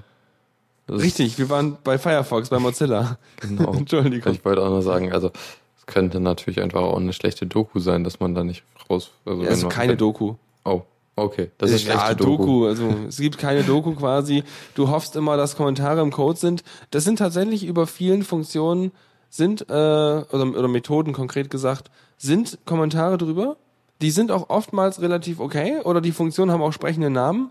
[0.88, 3.18] Richtig, wir waren bei Firefox, bei Mozilla.
[3.40, 3.72] Genau.
[3.74, 4.32] Entschuldigung.
[4.32, 5.30] Ich wollte auch nur sagen, also
[5.76, 9.10] es könnte natürlich einfach auch eine schlechte Doku sein, dass man da nicht raus.
[9.24, 10.34] Also, wenn Also keine Doku.
[10.64, 10.82] Oh,
[11.16, 11.50] okay.
[11.58, 12.66] Das ist ja, schlechte Doku.
[12.66, 14.44] Also es gibt keine Doku quasi.
[14.74, 16.62] Du hoffst immer, dass Kommentare im Code sind.
[16.90, 18.92] Das sind tatsächlich über vielen Funktionen
[19.28, 21.90] sind äh, oder, oder Methoden konkret gesagt
[22.22, 23.56] sind Kommentare drüber.
[24.00, 27.50] Die sind auch oftmals relativ okay oder die Funktionen haben auch sprechende Namen.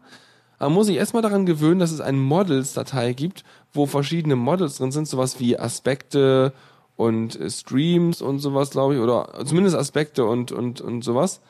[0.58, 3.44] Aber man muss sich erstmal daran gewöhnen, dass es eine Models-Datei gibt,
[3.74, 6.54] wo verschiedene Models drin sind, sowas wie Aspekte
[6.96, 11.42] und äh, Streams und sowas, glaube ich, oder zumindest Aspekte und, und, und sowas.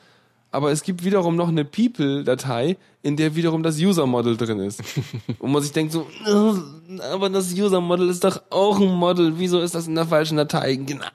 [0.52, 4.82] Aber es gibt wiederum noch eine People-Datei, in der wiederum das User-Model drin ist.
[5.38, 9.38] Und man sich denkt so, "Äh, aber das User-Model ist doch auch ein Model.
[9.38, 10.76] Wieso ist das in der falschen Datei?
[10.76, 11.06] Genau.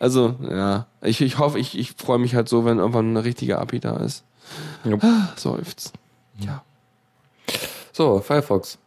[0.00, 0.86] Also, ja.
[1.00, 3.96] Ich, ich hoffe, ich, ich freue mich halt so, wenn irgendwann eine richtige API da
[3.98, 4.24] ist.
[4.84, 5.04] Jupp.
[5.04, 5.92] Ah, Seufzt.
[6.38, 6.64] Ja.
[7.92, 8.78] So, Firefox.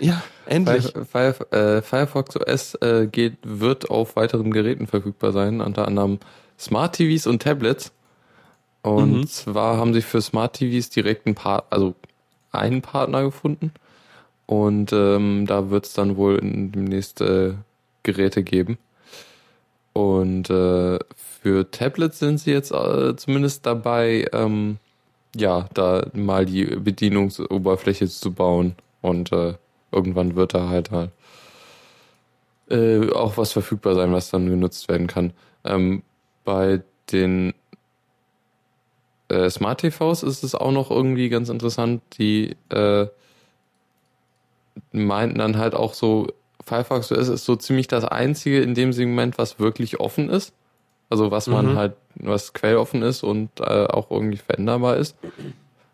[0.00, 0.92] Ja, endlich.
[1.10, 6.18] Fire, Fire, äh, Firefox OS äh, geht, wird auf weiteren Geräten verfügbar sein, unter anderem
[6.58, 7.92] Smart TVs und Tablets.
[8.86, 9.26] Und Mhm.
[9.26, 11.96] zwar haben sie für Smart TVs direkt einen Part, also
[12.52, 13.72] einen Partner gefunden.
[14.46, 17.54] Und ähm, da wird es dann wohl in- demnächst äh,
[18.04, 18.78] Geräte geben.
[19.92, 24.78] Und äh, für Tablets sind sie jetzt äh, zumindest dabei, ähm,
[25.34, 28.76] ja, da mal die Bedienungsoberfläche zu bauen.
[29.02, 29.54] Und äh,
[29.90, 31.10] irgendwann wird da halt halt
[33.14, 35.32] auch was verfügbar sein, was dann genutzt werden kann.
[35.64, 36.02] Ähm,
[36.44, 37.54] bei den
[39.28, 42.00] äh, Smart TVs ist es auch noch irgendwie ganz interessant.
[42.18, 43.06] Die äh,
[44.92, 46.26] meinten dann halt auch so,
[46.64, 50.52] Firefox OS ist so ziemlich das einzige in dem Segment, was wirklich offen ist.
[51.08, 51.76] Also was man Mhm.
[51.76, 55.14] halt, was quelloffen ist und äh, auch irgendwie veränderbar ist.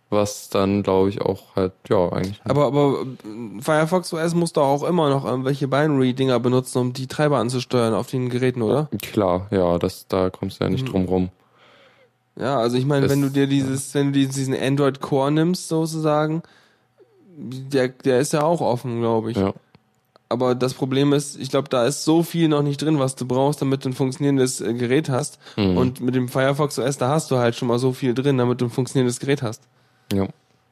[0.08, 2.40] Was dann, glaube ich, auch halt, ja, eigentlich.
[2.44, 7.06] Aber, aber äh, Firefox OS muss doch auch immer noch irgendwelche Binary-Dinger benutzen, um die
[7.06, 8.88] Treiber anzusteuern auf den Geräten, oder?
[9.00, 10.90] Klar, ja, das, da kommst du ja nicht Mhm.
[10.90, 11.28] drum rum.
[12.36, 16.42] Ja, also ich meine, wenn du dir dieses, wenn du diesen Android Core nimmst, sozusagen,
[17.36, 19.36] der, der ist ja auch offen, glaube ich.
[19.36, 19.52] Ja.
[20.28, 23.26] Aber das Problem ist, ich glaube, da ist so viel noch nicht drin, was du
[23.26, 25.38] brauchst, damit du ein funktionierendes äh, Gerät hast.
[25.58, 25.76] Mhm.
[25.76, 28.62] Und mit dem Firefox OS, da hast du halt schon mal so viel drin, damit
[28.62, 29.62] du ein funktionierendes Gerät hast.
[30.10, 30.26] Ja.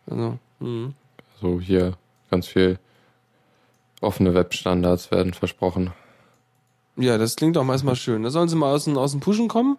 [0.08, 0.94] Also, mhm.
[1.42, 1.92] So hier
[2.30, 2.78] ganz viel
[4.00, 5.92] offene Webstandards werden versprochen.
[6.96, 8.22] Ja, das klingt auch erstmal schön.
[8.22, 9.76] Da sollen sie mal aus dem, aus dem Pushen kommen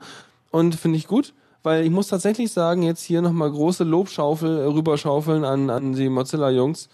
[0.52, 1.34] und finde ich gut,
[1.64, 6.10] weil ich muss tatsächlich sagen, jetzt hier nochmal große Lobschaufel äh, rüberschaufeln an, an die
[6.10, 6.90] Mozilla-Jungs.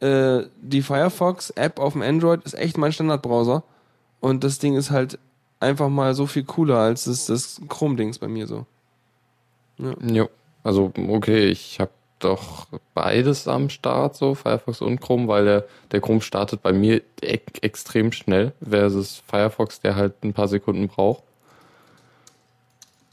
[0.00, 3.62] Äh, die Firefox-App auf dem Android ist echt mein Standardbrowser
[4.20, 5.18] und das Ding ist halt
[5.60, 8.66] einfach mal so viel cooler als das, das Chrome-Dings bei mir so.
[9.78, 10.28] Jo.
[10.64, 16.00] Also, okay, ich habe doch beides am Start, so Firefox und Chrome, weil der, der
[16.00, 21.24] Chrome startet bei mir e extrem schnell, versus Firefox, der halt ein paar Sekunden braucht.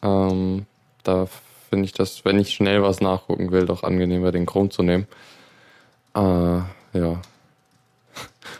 [0.02, 0.66] Ähm,
[1.10, 1.28] da
[1.70, 5.08] finde ich das, wenn ich schnell was nachgucken will, doch angenehmer, den Chrome zu nehmen.
[6.16, 6.66] Äh, ja.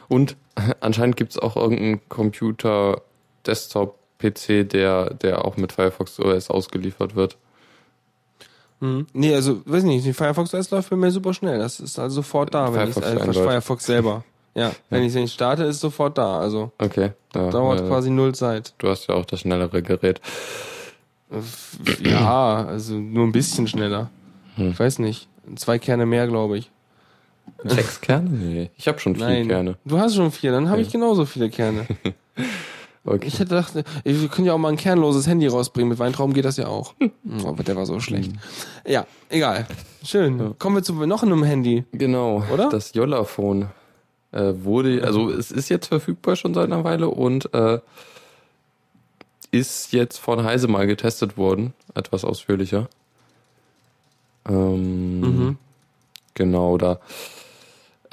[0.08, 0.36] Und
[0.80, 3.02] anscheinend gibt es auch irgendeinen Computer,
[3.46, 7.38] Desktop, PC, der, der auch mit Firefox OS ausgeliefert wird.
[8.82, 9.08] Mhm.
[9.14, 11.60] Nee, also, weiß nicht, die Firefox OS läuft bei mir super schnell.
[11.60, 13.34] Das ist also sofort da, wenn ich äh.
[13.34, 14.24] Firefox selber.
[14.56, 16.40] Ja, wenn ich den starte, ist sofort da.
[16.40, 17.12] Also Okay.
[17.36, 18.74] Ja, dauert quasi null Zeit.
[18.80, 20.20] Du hast ja auch das schnellere Gerät.
[22.04, 24.10] Ja, also nur ein bisschen schneller.
[24.56, 24.72] Hm.
[24.72, 25.28] Ich weiß nicht.
[25.56, 26.72] Zwei Kerne mehr, glaube ich.
[27.64, 28.30] Sechs Kerne?
[28.30, 29.48] Nee, ich habe schon vier Nein.
[29.48, 29.78] Kerne.
[29.86, 30.88] Du hast schon vier, dann habe Ja.
[30.88, 31.86] ich genauso viele Kerne.
[33.06, 33.26] Okay.
[33.28, 35.88] Ich hätte gedacht, wir können ja auch mal ein kernloses Handy rausbringen.
[35.90, 36.94] Mit Weintrauben geht das ja auch.
[37.00, 38.34] Oh, aber der war so schlecht.
[38.86, 39.66] Ja, egal.
[40.04, 40.60] Schön.
[40.60, 41.86] Kommen wir zu noch einem Handy.
[41.94, 42.70] Genau, Oder?
[42.70, 43.70] das Jollaphone
[44.32, 47.80] äh, wurde, also es ist jetzt verfügbar schon seit einer Weile und äh,
[49.52, 52.88] ist jetzt von Heise mal getestet worden, etwas ausführlicher.
[54.48, 55.58] Ähm, Mhm.
[56.34, 57.00] Genau, da.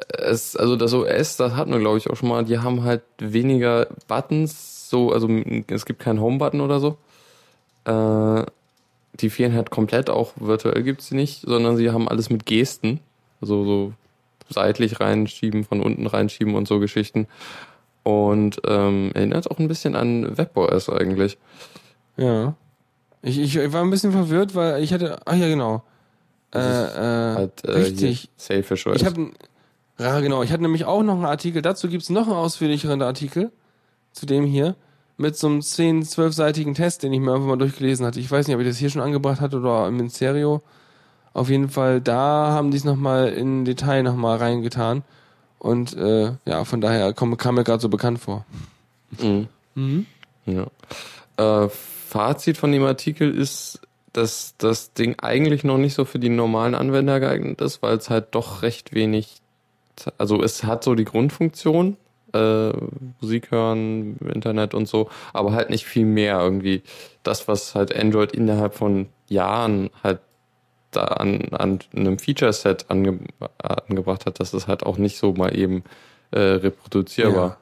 [0.08, 3.02] Es, also das OS, das hatten wir glaube ich auch schon mal, die haben halt
[3.18, 5.28] weniger Buttons, so, also
[5.68, 6.98] es gibt keinen Home-Button oder so.
[7.84, 8.44] Äh,
[9.14, 13.00] die fehlen halt komplett, auch virtuell gibt's sie nicht, sondern sie haben alles mit Gesten.
[13.40, 13.92] Also so
[14.48, 17.26] seitlich reinschieben, von unten reinschieben und so Geschichten.
[18.06, 21.38] Und ähm, erinnert auch ein bisschen an WebOS eigentlich.
[22.16, 22.54] Ja.
[23.20, 25.18] Ich, ich, war ein bisschen verwirrt, weil ich hatte.
[25.24, 25.82] Ach ja, genau.
[26.54, 28.30] Äh, ist äh, Halt, äh, richtig.
[28.36, 29.00] Sailfish OS.
[29.00, 29.32] Ich habe
[29.98, 33.50] ja genau, ich hatte nämlich auch noch einen Artikel, dazu gibt's noch einen ausführlicheren Artikel
[34.12, 34.76] zu dem hier
[35.16, 38.20] mit so einem 10, 12-seitigen Test, den ich mir einfach mal durchgelesen hatte.
[38.20, 40.62] Ich weiß nicht, ob ich das hier schon angebracht hatte oder im Ministerio.
[41.32, 45.02] Auf jeden Fall, da haben die es nochmal in Detail nochmal reingetan.
[45.66, 48.46] Und äh, ja, von daher kam, kam mir gerade so bekannt vor.
[49.20, 49.48] Mhm.
[49.74, 50.06] Mhm.
[50.46, 50.66] Ja.
[51.64, 53.80] Äh, Fazit von dem Artikel ist,
[54.12, 58.10] dass das Ding eigentlich noch nicht so für die normalen Anwender geeignet ist, weil es
[58.10, 59.42] halt doch recht wenig,
[60.18, 61.96] also es hat so die Grundfunktion,
[62.32, 62.70] äh,
[63.20, 66.82] Musik hören, Internet und so, aber halt nicht viel mehr irgendwie.
[67.24, 70.20] Das, was halt Android innerhalb von Jahren halt
[70.96, 73.18] da an, an einem Feature-Set ange,
[73.58, 75.84] angebracht hat, das ist halt auch nicht so mal eben
[76.30, 77.58] äh, reproduzierbar.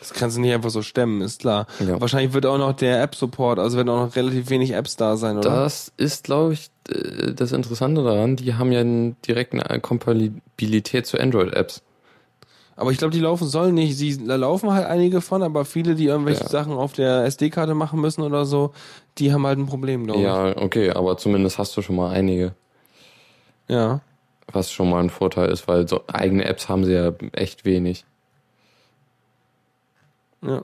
[0.00, 1.66] Das kannst du nicht einfach so stemmen, ist klar.
[1.80, 2.00] Ja.
[2.00, 5.38] Wahrscheinlich wird auch noch der App-Support, also werden auch noch relativ wenig Apps da sein,
[5.38, 5.50] oder?
[5.50, 8.36] Das ist, glaube ich, äh, das Interessante daran.
[8.36, 11.82] Die haben ja einen direkten Kompatibilität zu Android-Apps.
[12.76, 13.96] Aber ich glaube, die laufen sollen nicht.
[13.96, 16.48] Sie, da laufen halt einige von, aber viele, die irgendwelche Ja.
[16.50, 18.72] Sachen auf der SD-Karte machen müssen oder so,
[19.18, 22.46] die haben halt ein Problem, glaube Ja, okay, aber zumindest hast du schon mal einige,
[22.46, 22.52] ich.
[23.68, 24.00] Ja.
[24.52, 28.04] was schon mal ein Vorteil ist, weil so eigene Apps haben sie ja echt wenig.
[30.42, 30.62] Ja.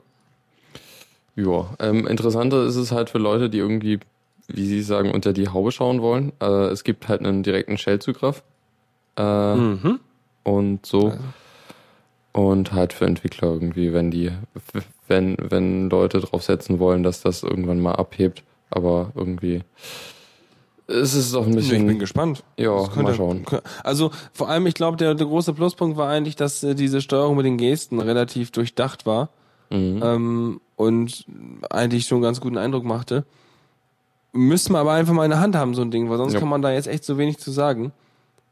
[1.35, 3.99] Ja, ähm, interessanter ist es halt für Leute, die irgendwie,
[4.47, 6.31] wie sie sagen, unter die Haube schauen wollen.
[6.39, 8.43] Äh, es gibt halt einen direkten Shell-Zugriff.
[9.17, 9.99] Äh, Mhm.
[10.43, 11.07] und so.
[11.09, 11.19] Also.
[12.33, 14.31] Und halt für Entwickler irgendwie, wenn die,
[15.07, 18.43] wenn, wenn Leute draufsetzen wollen, dass das irgendwann mal abhebt.
[18.71, 19.61] Aber irgendwie
[20.93, 21.81] es ist doch ein bisschen.
[21.81, 22.43] ich bin gespannt.
[22.57, 23.45] ja, könnte- mal schauen.
[23.83, 27.35] Also vor allem, ich glaube, der, der große Pluspunkt war eigentlich, dass äh, diese Steuerung
[27.37, 29.29] mit den Gesten relativ durchdacht war
[29.69, 30.01] Mhm.
[30.03, 31.25] ähm, und
[31.69, 33.25] eigentlich schon einen ganz guten Eindruck machte.
[34.33, 36.39] Müssen wir aber einfach mal in der Hand haben, so ein Ding, weil sonst Ja.
[36.39, 37.91] kann man da jetzt echt so wenig zu sagen.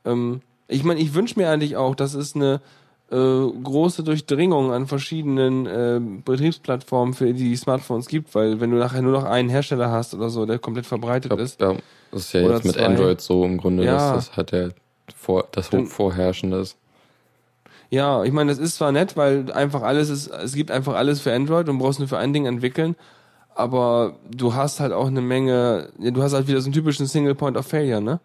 [0.06, 2.62] Ähm, ich meine, ich wünsche mir eigentlich auch, dass es eine
[3.12, 3.16] äh,
[3.64, 9.12] große Durchdringung an verschiedenen äh, Betriebsplattformen für die Smartphones gibt, weil wenn du nachher nur
[9.12, 11.74] noch einen Hersteller hast oder so, der komplett verbreitet glaub, ist, ja,
[12.12, 12.86] das ist ja jetzt mit zwei.
[12.86, 14.14] Android so im Grunde, Ja.
[14.16, 14.70] dass das halt der
[15.16, 16.78] vor, das Dann- Vorherrschende ist.
[17.90, 21.20] Ja, ich meine, das ist zwar nett, weil einfach alles ist, es gibt einfach alles
[21.20, 22.96] für Android und brauchst nur für ein Ding entwickeln,
[23.54, 27.36] aber du hast halt auch eine Menge, du hast halt wieder so einen typischen Single
[27.36, 28.22] Point of Failure, ne?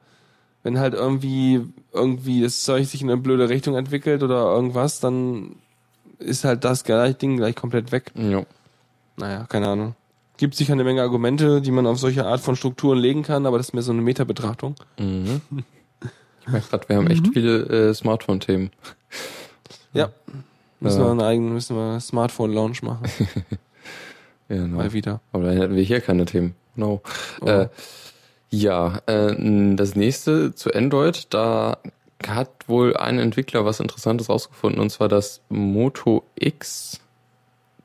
[0.63, 1.61] Wenn halt irgendwie,
[1.93, 5.57] irgendwie das Zeug sich in eine blöde Richtung entwickelt oder irgendwas, dann
[6.19, 8.11] ist halt das gleich Ding gleich komplett weg.
[8.15, 8.45] Ja.
[9.17, 9.95] Naja, keine Ahnung.
[10.39, 13.59] Gibt sicher eine Menge Argumente, die man auf solche Art von Strukturen legen kann, aber
[13.59, 14.75] das ist mehr so eine Metabetrachtung.
[14.99, 15.41] Mhm.
[16.47, 18.71] Ich merke gerade, wir haben echt viele äh, Smartphone-Themen.
[19.95, 20.11] Ja.
[20.81, 21.07] Müssen Ja.
[21.07, 23.07] wir einen eigenen, müssen wir Smartphone-Launch machen.
[24.49, 24.77] Ja, genau.
[24.77, 25.21] Mal wieder.
[25.33, 26.55] Aber dann hätten wir hier keine Themen.
[26.77, 27.01] No.
[27.41, 27.47] Oh.
[27.47, 27.69] Äh,
[28.61, 29.35] ja, äh,
[29.77, 31.79] das nächste zu Android, da
[32.27, 37.01] hat wohl ein Entwickler was Interessantes rausgefunden, und zwar das Moto X.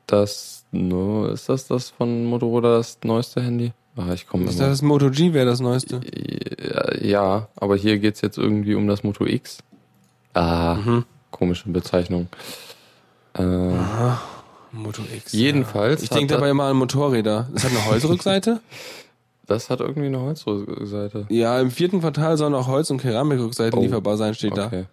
[0.06, 3.72] Das, no, ist das das von Motorola, das neueste Handy?
[3.96, 4.68] Ah, ich komme Ist immer.
[4.70, 6.00] das Moto G wäre das neueste?
[6.60, 9.58] Ja, ja, aber hier geht's jetzt irgendwie um das Moto X.
[10.34, 11.04] Ah, Mhm.
[11.30, 12.28] komische Bezeichnung.
[13.34, 13.42] Äh,
[14.72, 15.32] Moto X.
[15.32, 17.48] Jedenfalls Ich hat denke das- dabei immer an Motorräder.
[17.52, 18.60] Das hat eine Holzrückseite?
[19.52, 21.26] das hat irgendwie eine Holzseite.
[21.28, 23.82] ja, im vierten Quartal sollen auch Holz- und Keramikrückseiten Oh.
[23.82, 24.66] lieferbar sein, steht da.
[24.66, 24.84] Okay.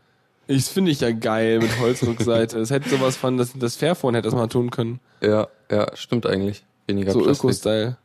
[0.47, 2.59] Ich finde ich ja geil mit Holzrückseite.
[2.59, 4.99] Es hätte sowas von, das, das Fairphone hätte das mal tun können.
[5.21, 6.63] Ja, ja, stimmt eigentlich.
[6.87, 7.43] Weniger so Plastik.
[7.49, 7.97] Öko-Style.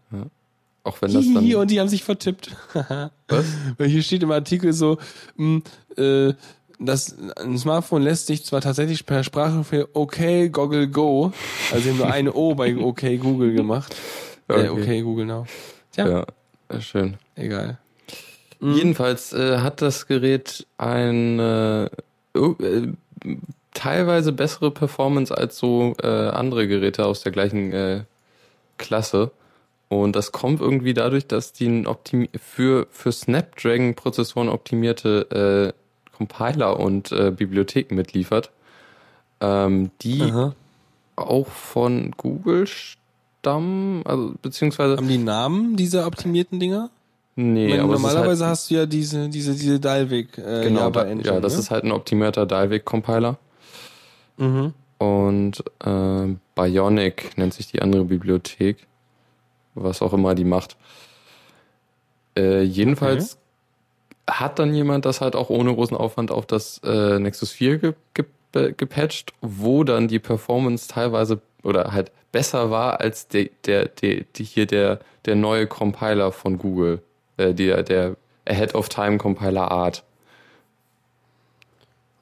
[0.82, 1.54] Auch wenn das dann.
[1.54, 2.54] Und die haben sich vertippt.
[3.28, 3.46] Was?
[3.78, 4.98] Weil hier steht im Artikel so,
[5.36, 5.62] mh,
[5.96, 6.34] äh,
[6.78, 10.18] das, ein Smartphone lässt sich zwar tatsächlich per Sprache für OK
[10.52, 11.32] Goggle Go,
[11.72, 13.96] also sie haben nur eine O bei OK Google gemacht.
[14.46, 14.66] Okay.
[14.66, 15.46] Äh, okay Google Now.
[15.92, 16.26] Tja, Ja, äh,
[16.80, 17.16] schön.
[17.36, 17.78] egal.
[18.60, 21.90] Jedenfalls äh, hat das Gerät eine
[22.34, 22.88] oh, äh,
[23.74, 28.04] teilweise bessere Performance als so äh, andere Geräte aus der gleichen äh,
[28.78, 29.32] Klasse.
[29.88, 31.84] Und das kommt irgendwie dadurch, dass die
[32.40, 38.50] für, für Snapdragon-Prozessoren optimierte äh, Compiler und äh, Bibliotheken mitliefert,
[39.40, 40.54] ähm, die Aha.
[41.16, 42.66] auch von Google
[43.44, 46.90] stammen, also beziehungsweise Haben die Namen dieser optimierten Dinger?
[47.36, 51.02] nee, Weil aber normalerweise halt, hast du ja diese, diese, diese Dalvik äh, genau, Java
[51.02, 51.34] Engine.
[51.34, 51.60] ja, das ne?
[51.60, 53.36] ist halt ein optimierter Dalvik-Compiler.
[54.38, 54.72] Mhm.
[54.98, 58.86] Und äh, Bionic nennt sich die andere Bibliothek.
[59.74, 60.76] Was auch immer die macht.
[62.36, 63.38] Äh, jedenfalls
[64.30, 67.92] hat dann jemand das halt auch ohne großen Aufwand auf das äh, Nexus 4 ge
[68.14, 73.86] ge äh, gepatcht, wo dann die Performance teilweise oder halt besser war als der, der,
[73.86, 77.02] der, die hier der, der neue Compiler von Google.
[77.36, 80.04] Äh, der, der Ahead of Time Compiler Art.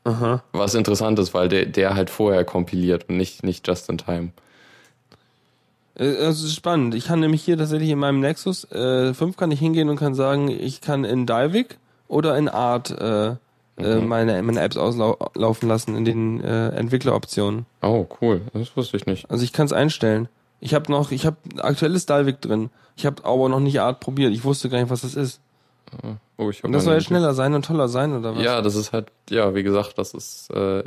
[0.04, 0.42] Aha.
[0.52, 4.32] Was interessant ist, weil der, der halt vorher kompiliert und nicht, nicht just in time.
[5.94, 6.94] Äh, Das ist spannend.
[6.94, 10.14] Ich kann nämlich hier tatsächlich in meinem Nexus äh, 5 kann ich hingehen und kann
[10.14, 11.78] sagen, ich kann in Dalvik
[12.08, 13.36] oder in Art äh,
[13.78, 14.08] äh, Mhm.
[14.08, 17.66] meine, meine Apps auslaufen lassen in den äh, Entwickleroptionen.
[17.82, 18.42] Oh, cool.
[18.52, 19.30] Das wusste ich nicht.
[19.30, 20.28] Also ich kann es einstellen.
[20.60, 22.70] Ich habe noch, ich habe aktuelles Dalvik drin.
[22.96, 24.32] Ich habe aber noch nicht Art probiert.
[24.32, 25.40] Ich wusste gar nicht, was das ist.
[26.38, 28.42] Oh, ich Und das soll ja nicht- schneller sein und toller sein oder was?
[28.42, 30.84] Ja, das ist halt, ja, wie gesagt, das ist äh,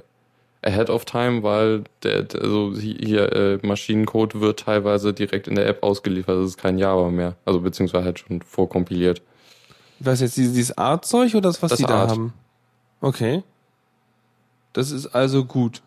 [0.63, 5.83] ahead of time, weil der, also hier äh, Maschinencode wird teilweise direkt in der App
[5.83, 6.37] ausgeliefert.
[6.39, 7.35] Das ist kein Java mehr.
[7.45, 9.21] Also beziehungsweise halt schon vorkompiliert.
[9.99, 12.11] Was jetzt dieses, Art-Zeug oder das, was Das die da Art.
[12.11, 12.33] haben?
[13.01, 13.43] Okay.
[14.73, 15.81] Das ist also gut.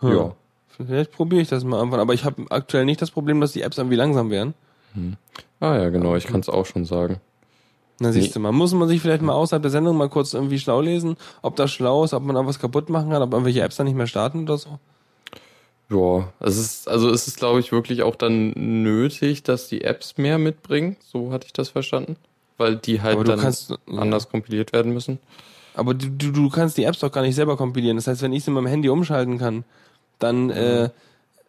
[0.00, 0.12] Hm.
[0.12, 0.36] Ja.
[0.68, 3.62] Vielleicht probiere ich das mal irgendwann, aber ich habe aktuell nicht das Problem, dass die
[3.62, 4.54] Apps irgendwie langsam werden.
[5.60, 7.20] Ah ja, genau, ich kann es auch schon sagen.
[8.00, 10.58] Na siehst du mal, muss man sich vielleicht mal außerhalb der Sendung mal kurz irgendwie
[10.60, 13.62] schlau lesen, ob das schlau ist, ob man da was kaputt machen kann, ob irgendwelche
[13.62, 14.78] Apps dann nicht mehr starten oder so.
[15.90, 20.16] Ja, es ist, also es ist, glaube ich, wirklich auch dann nötig, dass die Apps
[20.16, 20.96] mehr mitbringen.
[21.00, 22.16] So hatte ich das verstanden.
[22.56, 23.76] Weil die halt dann kannst, ja.
[23.88, 25.18] anders kompiliert werden müssen.
[25.78, 27.96] Aber du, du, du kannst die Apps doch gar nicht selber kompilieren.
[27.96, 29.64] Das heißt, wenn ich sie mit meinem Handy umschalten kann,
[30.18, 30.90] dann äh,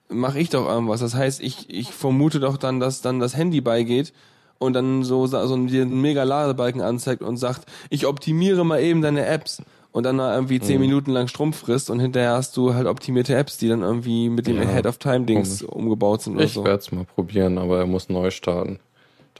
[0.10, 1.00] mache ich doch irgendwas.
[1.00, 4.14] Das heißt, ich, ich vermute doch dann, dass dann das Handy beigeht
[4.60, 9.26] und dann so, so einen mega Ladebalken anzeigt und sagt, ich optimiere mal eben deine
[9.26, 9.62] Apps
[9.92, 13.58] und dann irgendwie zehn Minuten lang Strom frisst und hinterher hast du halt optimierte Apps,
[13.58, 16.64] die dann irgendwie mit dem Ja, Ahead of Time Dings umgebaut sind oder Ich so.
[16.64, 18.80] werde es mal probieren, aber er muss neu starten.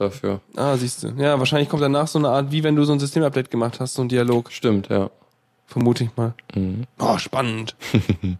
[0.00, 0.40] Dafür.
[0.56, 1.08] Ah, siehst du.
[1.18, 3.92] Ja, wahrscheinlich kommt danach so eine Art, wie wenn du so ein Systemupdate gemacht hast,
[3.92, 4.50] so ein Dialog.
[4.50, 5.10] Stimmt, ja.
[5.66, 6.32] Vermute ich mal.
[6.54, 6.84] Mhm.
[6.98, 7.76] Oh, spannend.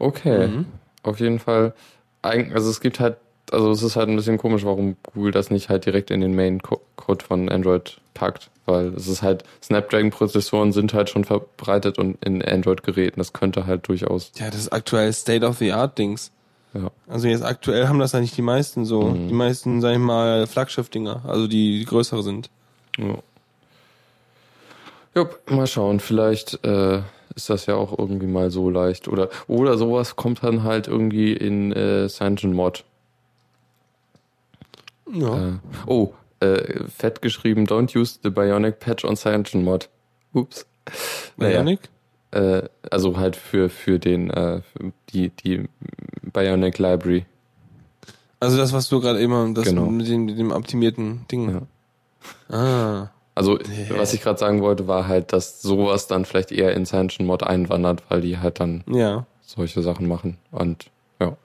[0.00, 0.48] Okay.
[0.48, 0.66] Mhm.
[1.02, 1.72] Auf jeden Fall.
[2.20, 3.16] Also es gibt halt,
[3.52, 6.34] also es ist halt ein bisschen komisch, warum Google das nicht halt direkt in den
[6.34, 8.50] Main-Code von Android packt.
[8.66, 13.20] Weil es ist halt, Snapdragon-Prozessoren sind halt schon verbreitet und in Android-Geräten.
[13.20, 14.32] Das könnte halt durchaus.
[14.36, 16.32] Ja, das ist aktuell State-of-the-Art-Dings.
[16.74, 16.90] Ja.
[17.08, 19.02] Also jetzt aktuell haben das ja nicht die meisten so.
[19.02, 19.28] Mhm.
[19.28, 22.50] Die meisten, sag ich mal, Flaggschiff-Dinger, also die, die größere sind.
[22.98, 23.18] Ja.
[25.14, 26.00] Jupp, mal schauen.
[26.00, 27.02] Vielleicht äh,
[27.36, 29.06] ist das ja auch irgendwie mal so leicht.
[29.06, 32.84] Oder, oder sowas kommt dann halt irgendwie in äh, CyanogenMod.
[35.12, 35.48] Ja.
[35.48, 35.52] Äh,
[35.86, 39.88] oh, äh, fett geschrieben, don't use the Bionic Patch on CyanogenMod.
[40.32, 40.66] Ups.
[41.36, 41.88] Naja, Bionic?
[42.34, 45.68] Äh, also halt für, für den, äh, für die, die
[46.32, 47.26] Bionic Library.
[48.40, 49.86] Also das, was du gerade eben, das Genau.
[49.86, 51.66] mit, dem, mit dem optimierten Ding.
[52.48, 53.08] Ah.
[53.36, 53.58] Also,
[53.90, 57.42] was ich gerade sagen wollte, war halt, dass sowas dann vielleicht eher in Sanction Mod
[57.42, 59.26] einwandert, weil die halt dann Ja.
[59.42, 60.38] solche Sachen machen.
[60.52, 61.36] Und ja.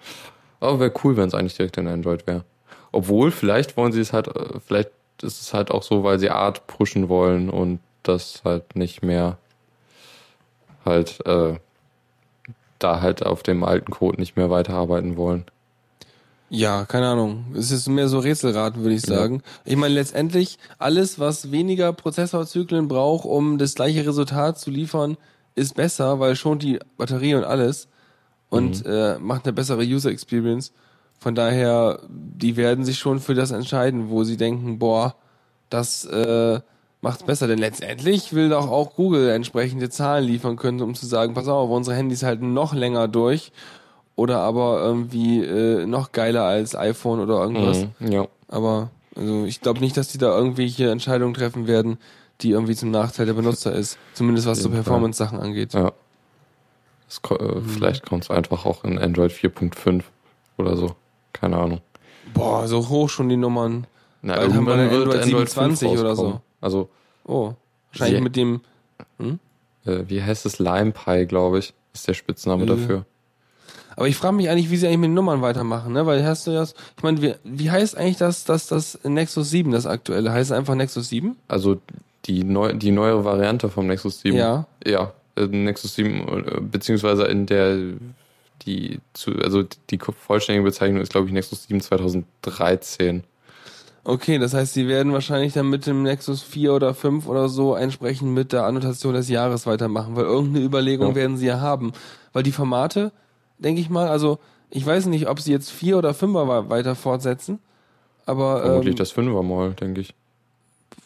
[0.60, 2.44] Aber wäre cool, wenn es eigentlich direkt in Android wäre.
[2.92, 6.30] Obwohl, vielleicht wollen sie es halt, äh, vielleicht ist es halt auch so, weil sie
[6.30, 9.38] Art pushen wollen und das halt nicht mehr
[10.86, 11.56] halt äh,
[12.80, 15.46] da halt auf dem alten Code nicht mehr weiterarbeiten wollen.
[16.50, 17.46] Ja, keine Ahnung.
[17.56, 19.18] Es ist mehr so Rätselraten, würde ich Ja.
[19.18, 19.44] sagen.
[19.66, 25.18] Ich meine, letztendlich alles, was weniger Prozessorzyklen braucht, um das gleiche Resultat zu liefern,
[25.56, 27.88] ist besser, weil schon die Batterie und alles
[28.50, 30.72] und äh, macht eine bessere User Experience.
[31.20, 35.16] Von daher, die werden sich schon für das entscheiden, wo sie denken, boah,
[35.70, 36.62] das äh,
[37.02, 37.47] macht's besser.
[37.47, 41.70] Denn letztendlich will doch auch Google entsprechende Zahlen liefern können, um zu sagen, pass auf,
[41.70, 43.52] unsere Handys halten noch länger durch
[44.16, 47.86] oder aber irgendwie äh, noch geiler als iPhone oder irgendwas.
[48.00, 48.28] Mhm, ja.
[48.47, 51.97] Aber also ich glaube nicht, dass die da irgendwelche Entscheidungen treffen werden,
[52.41, 53.97] die irgendwie zum Nachteil der Benutzer ist.
[54.14, 54.70] Zumindest was so.
[54.70, 55.74] Performance-Sachen angeht.
[55.74, 55.91] Ja.
[57.22, 60.04] Ko- äh, Vielleicht kommt es einfach auch in Android 4.5
[60.58, 60.95] oder so.
[61.34, 61.82] Keine Ahnung.
[62.34, 63.88] Boah, so hoch schon die Nummern.
[64.22, 66.41] Na, Bald haben wir wird Android 27 5 oder so.
[66.62, 66.89] Also,
[67.26, 67.53] Oh,
[67.91, 68.62] wahrscheinlich Sie- mit dem.
[69.86, 70.60] äh, wie heißt es?
[70.60, 72.68] Lime Pie, glaube ich, ist der Spitzname Äh.
[72.68, 73.05] dafür.
[73.95, 76.05] Aber ich frage mich eigentlich, wie sie eigentlich mit den Nummern weitermachen, ne?
[76.05, 76.74] Weil hast du das.
[76.95, 80.32] Ich meine, wie, wie heißt eigentlich das, das, das Nexus 7, das aktuelle?
[80.32, 81.36] Heißt es einfach Nexus 7?
[81.49, 81.82] Also
[82.26, 84.38] die, neu, die neuere Variante vom Nexus 7.
[84.38, 84.68] Ja.
[84.86, 87.78] Ja, äh, Nexus 7, äh, beziehungsweise in der,
[88.66, 93.24] die, zu, also die vollständige Bezeichnung ist, glaube ich, Nexus 7 2013.
[94.04, 97.76] Okay, das heißt, sie werden wahrscheinlich dann mit dem Nexus 4 oder 5 oder so
[97.76, 101.16] entsprechend mit der Annotation des Jahres weitermachen, weil irgendeine Überlegung Ja.
[101.16, 101.91] werden sie ja haben.
[102.34, 103.12] Weil die Formate,
[103.58, 104.39] denke ich mal, also
[104.70, 107.60] ich weiß nicht, ob sie jetzt 4 oder 5er wa- weiter fortsetzen,
[108.26, 110.14] aber Vermutlich ähm, das 5er mal, denke ich.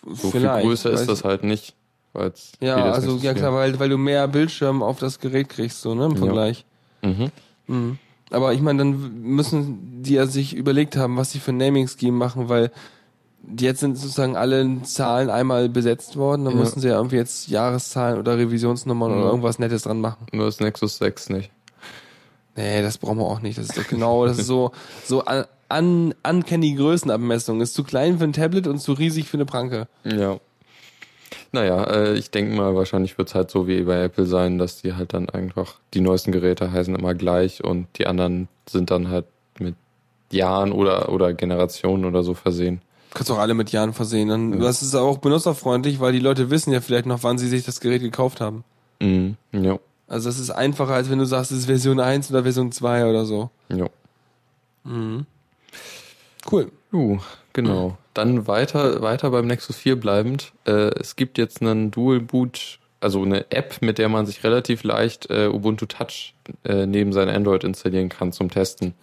[0.06, 1.74] So viel größer ist das halt nicht.
[2.14, 3.34] weil's Ja, also ja 4.
[3.36, 6.18] klar, weil, weil du mehr Bildschirm auf das Gerät kriegst, so, ne, im Ja.
[6.18, 6.66] Vergleich.
[7.02, 7.32] Mhm.
[7.68, 7.98] Mhm.
[8.34, 12.18] Aber ich meine, dann müssen die ja sich überlegt haben, was sie für ein Naming-Scheme
[12.18, 12.72] machen, weil
[13.60, 16.60] jetzt sind sozusagen alle Zahlen einmal besetzt worden, dann Ja.
[16.62, 19.18] müssen sie ja irgendwie jetzt Jahreszahlen oder Revisionsnummern Ja.
[19.18, 20.26] oder irgendwas Nettes dran machen.
[20.32, 21.52] Nur das Nexus 6 nicht.
[22.56, 23.58] Nee, das brauchen wir auch nicht.
[23.58, 24.72] Das ist doch genau, das ist so,
[25.06, 27.62] so an, an, uncanny Größenabmessung.
[27.62, 29.88] Ist zu klein für ein Tablet und zu riesig für eine Pranke.
[30.04, 30.38] Ja.
[31.54, 34.82] Naja, äh, ich denke mal, wahrscheinlich wird es halt so wie bei Apple sein, dass
[34.82, 39.10] die halt dann einfach, die neuesten Geräte heißen immer gleich und die anderen sind dann
[39.10, 39.26] halt
[39.60, 39.76] mit
[40.32, 42.82] Jahren oder, oder Generationen oder so versehen.
[43.14, 44.30] Kannst auch alle mit Jahren versehen.
[44.30, 47.64] Dann, Das ist auch benutzerfreundlich, weil die Leute wissen ja vielleicht noch, wann sie sich
[47.64, 48.64] das Gerät gekauft haben.
[49.00, 49.38] Mhm.
[49.52, 49.78] Ja.
[50.08, 53.06] Also das ist einfacher, als wenn du sagst, es ist Version 1 oder Version 2
[53.08, 53.52] oder so.
[53.70, 53.88] Ja.
[56.50, 56.72] Cool.
[56.92, 57.20] Uh,
[57.54, 57.98] genau.
[58.14, 60.54] Dann weiter, weiter beim Nexus 4 bleibend.
[60.66, 64.84] Äh, es gibt jetzt einen Dual Boot, also eine App, mit der man sich relativ
[64.84, 68.94] leicht äh, Ubuntu Touch äh, neben sein Android installieren kann zum Testen.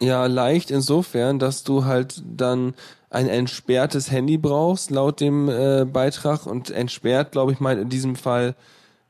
[0.00, 2.74] Ja, leicht insofern, dass du halt dann
[3.10, 6.46] ein entsperrtes Handy brauchst, laut dem äh, Beitrag.
[6.46, 8.54] Und entsperrt, glaube ich, meint in diesem Fall,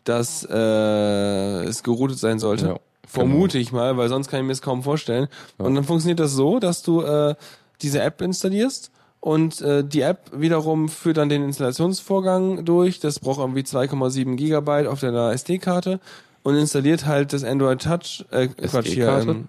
[0.05, 2.67] dass äh, es geroutet sein sollte.
[2.67, 2.77] Ja,
[3.09, 5.29] Vermute ich mal, weil sonst kann ich mir das kaum vorstellen.
[5.57, 7.35] Und dann funktioniert das so, dass du äh,
[7.81, 8.91] diese App installierst
[9.21, 13.01] und äh, die App wiederum führt dann den Installationsvorgang durch.
[13.01, 16.01] Das braucht irgendwie 2,7 Gigabyte auf deiner SD-Karte
[16.43, 19.49] und installiert halt das Android Touch, äh, Quatsch hier, ähm,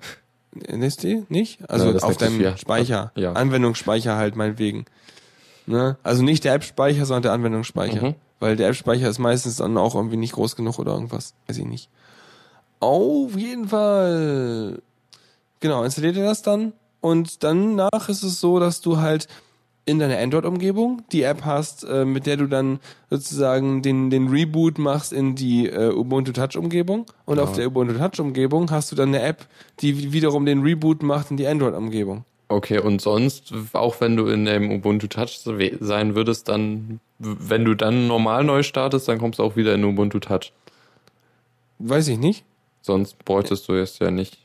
[0.68, 1.24] NSD?
[1.30, 1.70] Nicht?
[1.70, 2.57] Also Ja, auf deinem 4.
[2.57, 3.12] Speicher.
[3.16, 3.34] Ja.
[3.34, 4.86] Anwendungsspeicher halt meinetwegen.
[5.68, 5.97] Ne?
[6.01, 8.01] Also nicht der App-Speicher, sondern der Anwendungsspeicher.
[8.01, 8.16] Mhm.
[8.39, 11.36] Weil der App-Speicher ist meistens dann auch irgendwie nicht groß genug oder irgendwas.
[11.47, 11.89] Weiß ich nicht.
[12.80, 14.82] Auf jeden Fall.
[15.59, 19.27] Genau, installiert ihr das dann und danach ist es so, dass du halt
[19.86, 24.77] in deiner Android-Umgebung die App hast, äh, mit der du dann sozusagen den, den Reboot
[24.77, 27.05] machst in die äh, Ubuntu Touch-Umgebung.
[27.25, 29.47] Und auf der Ubuntu Touch-Umgebung hast du dann eine App,
[29.80, 32.23] die wiederum den Reboot macht in die Android-Umgebung.
[32.49, 35.39] Okay, und sonst, auch wenn du in dem Ubuntu Touch
[35.80, 39.84] sein würdest, dann, wenn du dann normal neu startest, dann kommst du auch wieder in
[39.84, 40.51] Ubuntu Touch.
[41.80, 42.43] Weiß ich nicht.
[42.89, 44.39] Sonst bräuchtest du es ja nicht.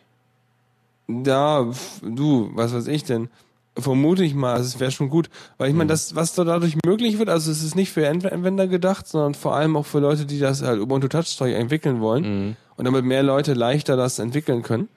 [1.09, 1.67] Ja,
[2.03, 3.31] du, was weiß ich denn?
[3.77, 5.31] Vermute ich mal, also es wäre schon gut.
[5.57, 8.29] Weil ich meine, das, was da dadurch möglich wird, also es ist nicht für Anw-
[8.29, 12.01] Anwender gedacht, sondern vor allem auch für Leute, die das halt Ubuntu Touch Zeug entwickeln
[12.03, 12.57] wollen.
[12.77, 14.89] Und damit mehr Leute leichter das entwickeln können.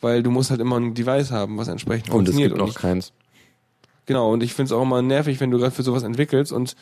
[0.00, 2.50] Weil du musst halt immer ein Device haben, was entsprechend Und es funktioniert.
[2.50, 3.12] gibt noch nicht- keins.
[4.06, 6.74] Genau, und ich finde es auch immer nervig, wenn du gerade für sowas entwickelst und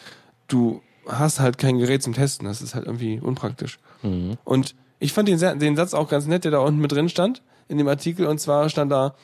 [0.48, 2.46] du hast halt kein Gerät zum Testen.
[2.46, 3.78] Das ist halt irgendwie unpraktisch.
[4.02, 4.36] Mhm.
[4.44, 7.42] Und ich fand den, den Satz auch ganz nett, der da unten mit drin stand,
[7.68, 8.26] in dem Artikel.
[8.26, 9.14] Und zwar stand da,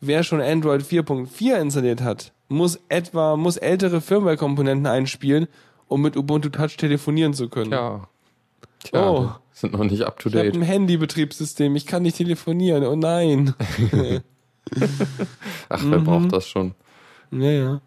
[0.00, 5.48] wer schon Android 4.4 installiert hat, muss etwa, muss ältere Firmware-Komponenten einspielen,
[5.88, 7.70] um mit Ubuntu Touch telefonieren zu können.
[7.70, 8.08] Tja.
[8.84, 9.30] Tja, Oh.
[9.54, 10.56] die sind noch nicht up to Ich habe date.
[10.56, 12.84] ein Handybetriebssystem, ich kann nicht telefonieren.
[12.84, 13.54] Oh nein.
[15.68, 16.04] Ach, wer Mhm.
[16.04, 16.74] braucht das schon?
[17.30, 17.80] ja, ja.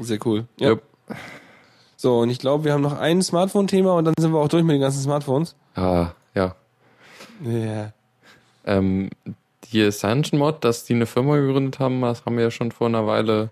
[0.00, 0.46] Sehr cool.
[0.58, 0.70] Ja.
[0.70, 0.82] Jupp.
[2.04, 4.62] So, und ich glaube, wir haben noch ein Smartphone-Thema und dann sind wir auch durch
[4.62, 5.56] mit den ganzen Smartphones.
[5.74, 6.54] Ah, ja.
[7.42, 7.92] Ja.
[8.66, 9.08] Ähm,
[9.72, 12.88] die Ascension Mod, dass die eine Firma gegründet haben, das haben wir ja schon vor
[12.88, 13.48] einer Weile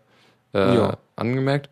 [0.53, 0.98] äh, Ja.
[1.16, 1.70] angemerkt.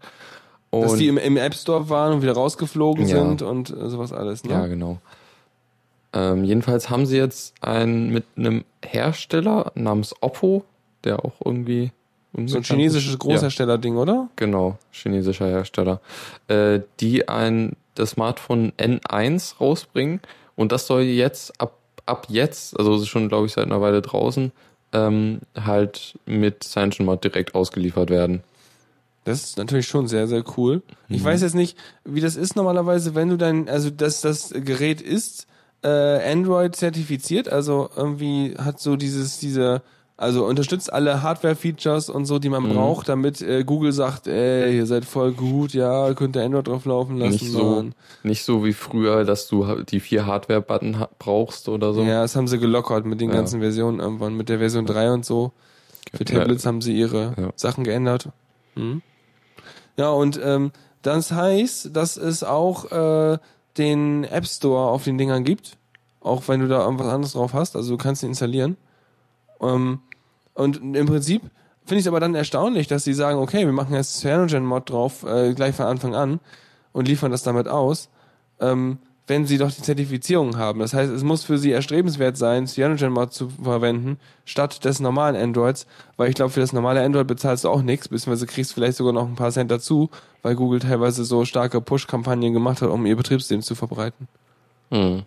[0.71, 3.19] Dass Und die im, im App Store waren und wieder rausgeflogen Ja.
[3.19, 4.55] sind und äh, sowas alles, ne?
[4.55, 4.97] Ja, genau.
[6.15, 10.65] Ähm, jedenfalls haben sie jetzt einen mit einem Hersteller namens Oppo,
[11.05, 11.93] der auch irgendwie
[12.33, 13.19] So ein chinesisches.
[13.19, 14.13] Großhersteller-Ding, oder?
[14.13, 16.01] Ja, genau, chinesischer Hersteller.
[16.49, 20.21] Äh, die ein das Smartphone N1 rausbringen
[20.57, 21.77] und das soll jetzt ab
[22.07, 24.51] ab jetzt, also schon glaube ich seit einer Weile draußen,
[24.93, 28.43] ähm, halt mit Sanction Mod direkt ausgeliefert werden.
[29.25, 30.83] Das ist natürlich schon sehr, sehr cool.
[31.09, 31.25] Ich Mhm.
[31.25, 35.47] weiß jetzt nicht, wie das ist normalerweise, wenn du dein, also dass das Gerät ist
[35.83, 35.89] äh,
[36.33, 39.83] Android zertifiziert, also irgendwie hat so dieses, diese,
[40.21, 42.75] also unterstützt alle Hardware-Features und so, die man Mhm.
[42.75, 46.85] braucht, damit äh, Google sagt, ey, ihr seid voll gut, ja, könnt ihr Android drauf
[46.85, 47.31] laufen lassen.
[47.33, 47.85] Nicht so,
[48.23, 52.03] nicht so wie früher, dass du die vier Hardware-Button ha- brauchst oder so.
[52.03, 53.37] Ja, das haben sie gelockert mit den Ja.
[53.37, 55.53] ganzen Versionen irgendwann, mit der Version 3 und so.
[56.15, 56.41] Für Ja.
[56.41, 57.51] Tablets haben sie ihre Ja.
[57.57, 58.29] Sachen geändert.
[58.75, 59.03] Mhm.
[59.97, 60.71] Ja, und ähm,
[61.03, 63.39] das heißt, dass es auch äh,
[63.79, 65.79] den App Store auf den Dingern gibt,
[66.21, 68.77] auch wenn du da irgendwas anderes drauf hast, also du kannst ihn installieren.
[69.63, 70.01] Ähm,
[70.61, 71.43] und im Prinzip
[71.87, 75.25] finde ich es aber dann erstaunlich, dass sie sagen, okay, wir machen jetzt Cyanogen-Mod drauf,
[75.25, 76.39] äh, gleich von Anfang an
[76.93, 78.11] und liefern das damit aus,
[78.61, 80.81] ähm, wenn sie doch die Zertifizierung haben.
[80.81, 85.87] Das heißt, es muss für sie erstrebenswert sein, Cyanogen-Mod zu verwenden, statt des normalen Androids,
[86.19, 89.15] weil ich glaube, für das normale Android bezahlst du auch nichts, beziehungsweise kriegst vielleicht sogar
[89.15, 90.11] noch ein paar Cent dazu,
[90.43, 94.29] weil Google teilweise so starke Push-Kampagnen gemacht hat, um ihr Betriebssystem zu verbreiten.
[94.91, 95.23] Hm.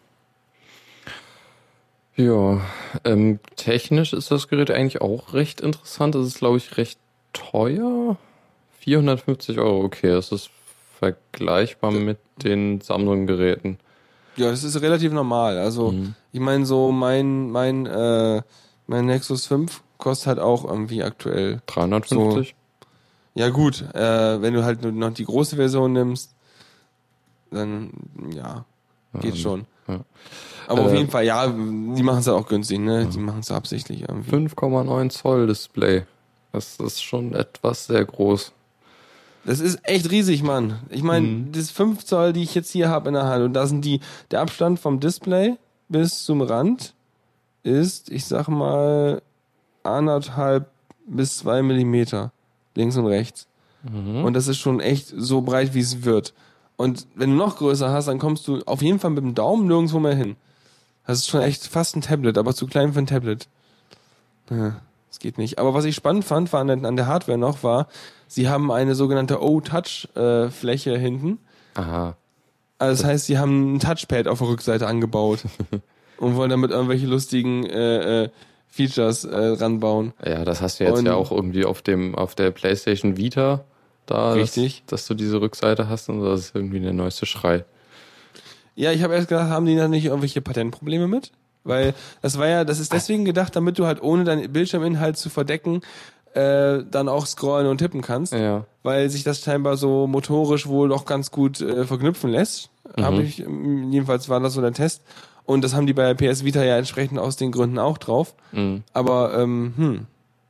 [2.15, 2.61] Ja,
[3.03, 6.13] ähm, technisch ist das Gerät eigentlich auch recht interessant.
[6.15, 6.99] Es ist, glaube ich, recht
[7.33, 8.17] teuer.
[8.79, 10.49] 450 Euro, okay, das ist
[10.99, 13.79] vergleichbar mit den Samsung-Geräten.
[14.35, 15.57] Ja, das ist relativ normal.
[15.57, 16.15] Also, Mhm.
[16.31, 18.41] ich meine, so mein, mein, äh,
[18.87, 22.55] mein Nexus 5 kostet halt auch irgendwie aktuell 350?
[23.35, 26.35] Ja gut, äh, wenn du halt nur noch die große Version nimmst,
[27.51, 27.91] dann
[28.35, 28.65] ja,
[29.21, 29.65] geht Ähm, schon.
[29.87, 29.99] ja.
[30.67, 33.05] Aber auf Äh, jeden Fall, ja, die machen es halt auch günstig, ne?
[33.07, 34.31] Die machen es absichtlich irgendwie.
[34.31, 36.03] 5,9 Zoll Display.
[36.51, 38.53] Das ist schon etwas sehr groß.
[39.45, 40.79] Das ist echt riesig, Mann.
[40.89, 41.51] Ich meine, Mhm.
[41.51, 43.99] das 5 Zoll, die ich jetzt hier habe in der Hand, und da sind die,
[44.31, 45.57] der Abstand vom Display
[45.89, 46.93] bis zum Rand
[47.63, 49.21] ist, ich sag mal,
[49.83, 50.69] anderthalb
[51.05, 52.31] bis zwei Millimeter.
[52.75, 53.47] Links und rechts.
[53.83, 54.23] Mhm.
[54.23, 56.33] Und das ist schon echt so breit, wie es wird.
[56.75, 59.67] Und wenn du noch größer hast, dann kommst du auf jeden Fall mit dem Daumen
[59.67, 60.35] nirgendwo mehr hin.
[61.05, 63.47] Das ist schon echt fast ein Tablet, aber zu klein für ein Tablet.
[64.49, 65.59] Ja, Das geht nicht.
[65.59, 67.87] Aber was ich spannend fand, war an der, Hardware noch, war,
[68.27, 71.39] sie haben eine sogenannte O-Touch-Fläche hinten.
[71.75, 72.15] Aha.
[72.79, 75.39] Also das heißt, sie haben ein Touchpad auf der Rückseite angebaut
[76.17, 78.29] und wollen damit irgendwelche lustigen äh, äh,
[78.67, 80.13] Features äh, ranbauen.
[80.25, 83.63] Ja, das hast du jetzt Und- ja auch irgendwie auf dem, auf der PlayStation Vita
[84.05, 84.83] da, Richtig.
[84.87, 87.65] Dass, dass du diese Rückseite hast und das ist irgendwie der neueste Schrei.
[88.75, 91.31] Ja, ich habe erst gedacht, haben die da nicht irgendwelche Patentprobleme mit?
[91.63, 95.29] Weil das war ja, das ist deswegen gedacht, damit du halt ohne deinen Bildschirminhalt zu
[95.29, 95.81] verdecken,
[96.33, 98.65] äh, dann auch scrollen und tippen kannst, Ja.
[98.81, 102.69] weil sich das scheinbar so motorisch wohl doch ganz gut äh, verknüpfen lässt.
[102.97, 103.03] Mhm.
[103.03, 105.03] Habe ich, ähm, jedenfalls war das so der Test.
[105.45, 108.33] Und das haben die bei PS Vita ja entsprechend aus den Gründen auch drauf.
[108.51, 108.83] Mhm.
[108.93, 110.07] Aber, ähm, hm,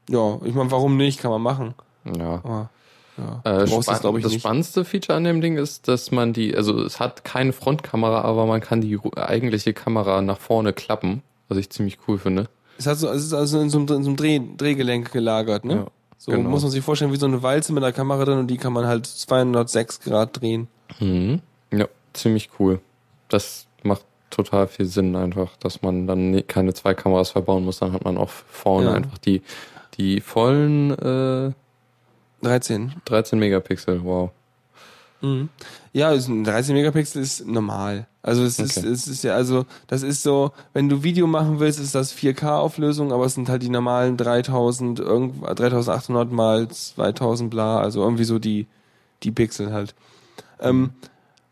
[0.10, 1.74] ja, ich meine, warum nicht, kann man machen.
[2.18, 2.42] Ja.
[2.44, 2.70] Aber,
[3.18, 4.40] ja, Äh, du brauchst spann- das, das nicht.
[4.42, 8.46] spannendste Feature an dem Ding ist, dass man die, also es hat keine Frontkamera, aber
[8.46, 12.48] man kann die eigentliche Kamera nach vorne klappen, was ich ziemlich cool finde.
[12.78, 15.64] Es, hat so, es ist also in so einem, in so einem Dreh, Drehgelenk gelagert,
[15.66, 15.74] ne?
[15.76, 15.86] Ja,
[16.18, 16.50] So genau.
[16.50, 18.74] muss man sich vorstellen, wie so eine Walze mit einer Kamera drin und die kann
[18.74, 20.68] man halt 206 Grad drehen.
[21.00, 21.42] Mhm.
[21.72, 22.80] Ja, ziemlich cool.
[23.30, 27.78] Das macht total viel Sinn einfach, dass man dann ne- keine zwei Kameras verbauen muss,
[27.80, 28.94] dann hat man auch vorne Ja.
[28.96, 29.44] einfach die,
[29.98, 31.52] die vollen äh,
[32.44, 32.94] 13.
[33.06, 34.32] 13 Megapixel, wow.
[35.22, 35.50] Mhm.
[35.94, 38.08] Ja, es ist ein 13 Megapixel ist normal.
[38.22, 38.88] Also es ist, Okay.
[38.88, 42.58] es ist ja, also das ist so, wenn du Video machen willst, ist das 4K
[42.58, 48.24] Auflösung, aber es sind halt die normalen 3000, irgend, 3800 mal 2000 bla, also irgendwie
[48.26, 48.68] so die,
[49.24, 49.96] die Pixel halt.
[50.60, 50.92] Ähm,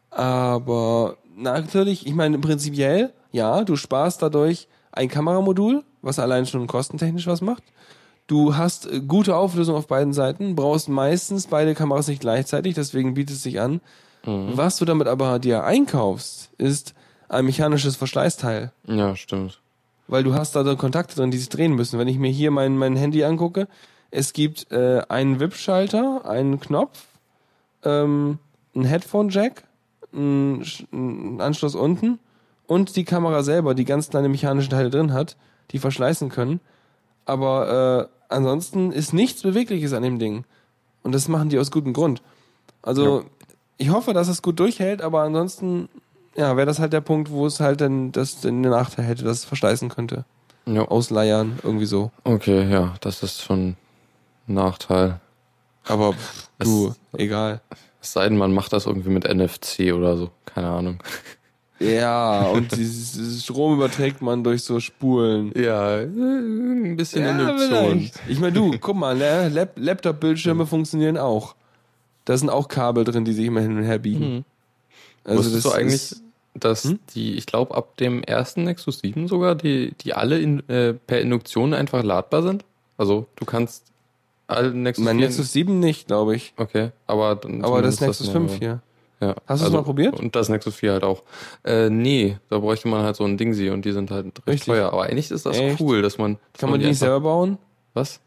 [0.09, 7.27] aber natürlich, ich meine, prinzipiell, ja, du sparst dadurch ein Kameramodul, was allein schon kostentechnisch
[7.27, 7.63] was macht.
[8.31, 13.13] Du hast äh, gute Auflösung auf beiden Seiten, brauchst meistens beide Kameras nicht gleichzeitig, deswegen
[13.13, 13.81] bietet es sich an.
[14.23, 16.93] Was du damit aber dir einkaufst, ist
[17.27, 18.71] ein mechanisches Verschleißteil.
[18.85, 19.59] Ja, stimmt.
[20.07, 21.99] Weil du hast da so Kontakte drin, die sich drehen müssen.
[21.99, 23.67] Wenn ich mir hier mein, mein Handy angucke,
[24.11, 27.03] es gibt äh, einen WIP-Schalter, einen Knopf,
[27.83, 28.39] ähm,
[28.73, 29.63] einen Headphone-Jack,
[30.13, 32.19] einen Anschluss unten
[32.65, 35.35] und die Kamera selber, die ganz kleine mechanische Teile drin hat,
[35.71, 36.61] die verschleißen können.
[37.25, 40.45] Aber äh, ansonsten ist nichts Bewegliches an dem Ding.
[41.03, 42.21] Und das machen die aus gutem Grund.
[42.81, 43.25] Also
[43.77, 45.89] ich hoffe, dass es gut durchhält, aber ansonsten
[46.35, 49.39] ja, wäre das halt der Punkt, wo es halt dann das den Nachteil hätte, dass
[49.39, 50.25] es verschleißen könnte.
[50.65, 50.87] Ja.
[50.87, 52.11] Ausleiern, irgendwie so.
[52.23, 53.69] Okay, ja, das ist schon
[54.47, 55.19] ein Nachteil.
[55.87, 57.61] Aber pff, du, egal.
[58.01, 60.31] Es sei denn, man macht das irgendwie mit NFC oder so.
[60.45, 60.99] Keine Ahnung.
[61.81, 65.51] Ja, und dieses, Strom überträgt man durch so Spulen.
[65.55, 68.11] Ja, ein bisschen Ja, Induktion.
[68.27, 71.55] Ich meine, du, guck mal, ne, Lap Laptop-Bildschirme funktionieren auch.
[72.25, 74.35] Da sind auch Kabel drin, die sich immer hin und her biegen.
[74.35, 74.43] Mhm.
[75.23, 76.23] Also Wusstest das du eigentlich, ist-
[76.53, 76.99] dass Hm?
[77.15, 81.21] die, ich glaube, ab dem ersten Nexus 7 sogar, die, die alle in, äh, per
[81.21, 82.65] Induktion einfach ladbar sind?
[82.97, 83.85] Also, du kannst
[84.47, 86.53] alle Nexus mein 4 Nexus 7 nicht, glaube ich.
[86.57, 88.81] Okay, aber dann Aber das Nexus ja, 5 hier.
[89.21, 89.35] Ja.
[89.45, 90.19] Hast du es mal probiert?
[90.19, 91.21] Und das Nexus 4 halt auch.
[91.63, 94.65] Äh, nee, da bräuchte man halt so ein Dingsi und die sind halt recht Richtig.
[94.65, 94.91] teuer.
[94.91, 95.79] Aber eigentlich ist das Echt?
[95.79, 96.37] cool, dass man.
[96.53, 97.57] dass Kann man die nicht selber bauen?
[97.93, 98.19] Was?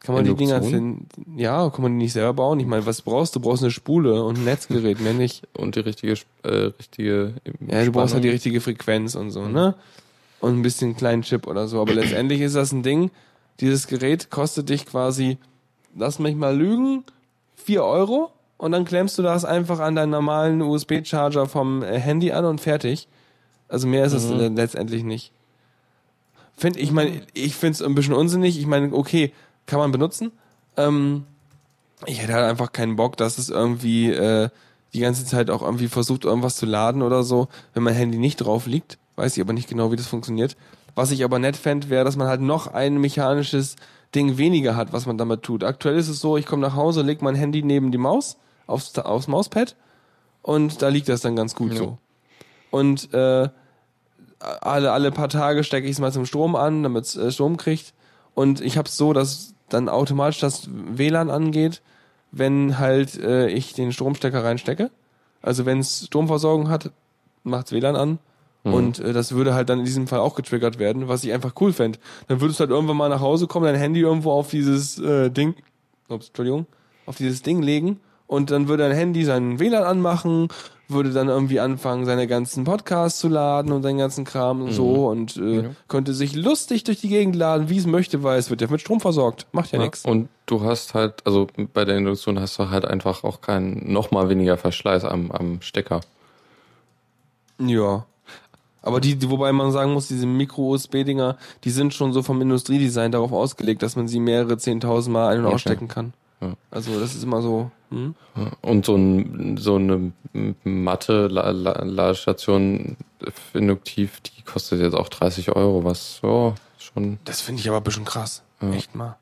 [0.00, 1.06] Kann man die Dinger Induktion?
[1.16, 1.38] finden?
[1.38, 2.60] Ja, kann man die nicht selber bauen?
[2.60, 3.40] Ich meine, was brauchst du?
[3.40, 5.48] Du brauchst eine Spule und ein Netzgerät, mehr nicht.
[5.56, 6.12] Und die richtige,
[6.42, 7.34] äh, richtige.
[7.66, 8.30] Ja, du brauchst halt die Spannung.
[8.30, 9.74] richtige Frequenz und so, ne?
[10.40, 11.80] Und ein bisschen kleinen Chip oder so.
[11.80, 13.10] Aber letztendlich ist das ein Ding,
[13.60, 15.38] dieses Gerät kostet dich quasi,
[15.96, 17.04] lass mich mal lügen,
[17.56, 22.32] 4 Euro und dann klemmst du das einfach an deinen normalen USB-Charger vom äh, Handy
[22.32, 23.08] an und fertig.
[23.68, 24.54] Also mehr ist es Mhm.
[24.56, 25.32] letztendlich nicht.
[26.56, 28.58] Find, ich meine, ich find's ein bisschen unsinnig.
[28.58, 29.32] Ich meine, okay,
[29.66, 30.32] kann man benutzen.
[30.76, 31.24] Ähm,
[32.06, 34.48] ich hätte halt einfach keinen Bock, dass es irgendwie äh,
[34.94, 38.36] die ganze Zeit auch irgendwie versucht, irgendwas zu laden oder so, wenn mein Handy nicht
[38.36, 38.98] drauf liegt.
[39.16, 40.56] Weiß ich aber nicht genau, wie das funktioniert.
[40.94, 43.76] Was ich aber nett fände, wäre, dass man halt noch ein mechanisches
[44.14, 45.62] Ding weniger hat, was man damit tut.
[45.64, 48.96] Aktuell ist es so, ich komme nach Hause, leg mein Handy neben die Maus, aufs,
[48.98, 49.76] aufs Mauspad
[50.42, 51.78] und da liegt das dann ganz gut Ja.
[51.78, 51.98] so.
[52.70, 53.48] Und äh,
[54.38, 57.56] alle, alle paar Tage stecke ich es mal zum Strom an, damit es äh, Strom
[57.56, 57.94] kriegt.
[58.34, 61.82] Und ich habe es so, dass dann automatisch das WLAN angeht,
[62.32, 64.90] wenn halt äh, ich den Stromstecker reinstecke.
[65.42, 66.90] Also wenn es Stromversorgung hat,
[67.44, 68.18] macht's WLAN an.
[68.62, 71.52] Und äh, das würde halt dann in diesem Fall auch getriggert werden, was ich einfach
[71.60, 72.00] cool fänd.
[72.26, 75.30] Dann würdest du halt irgendwann mal nach Hause kommen, dein Handy irgendwo auf dieses äh,
[75.30, 75.54] Ding,
[76.08, 76.66] ups, Entschuldigung,
[77.06, 80.48] auf dieses Ding legen und dann würde dein Handy seinen WLAN anmachen,
[80.88, 85.08] würde dann irgendwie anfangen, seine ganzen Podcasts zu laden und seinen ganzen Kram und so
[85.08, 85.70] und äh, Ja.
[85.88, 88.80] könnte sich lustig durch die Gegend laden, wie es möchte, weil es wird ja mit
[88.80, 89.46] Strom versorgt.
[89.52, 90.04] Macht ja, Ja, nix.
[90.04, 94.12] Und du hast halt, also bei der Induktion hast du halt einfach auch keinen, noch
[94.12, 96.00] mal weniger Verschleiß am, am Stecker.
[97.58, 98.06] Ja.
[98.82, 103.10] Aber die, die, wobei man sagen muss, diese Micro-USB-Dinger, die sind schon so vom Industriedesign
[103.10, 105.54] darauf ausgelegt, dass man sie mehrere zehnten Mal ein- und Okay.
[105.54, 106.12] ausstecken kann.
[106.40, 106.54] Ja.
[106.70, 107.70] Also das ist immer so.
[107.90, 108.14] Hm?
[108.62, 110.12] Und so, ein, so eine
[110.64, 112.96] matte La- La- Ladestation
[113.54, 117.18] induktiv, die kostet jetzt auch 30 Euro, was so schon.
[117.24, 118.42] Das finde ich aber ein bisschen krass.
[118.60, 118.70] Ja.
[118.72, 119.16] Echt mal.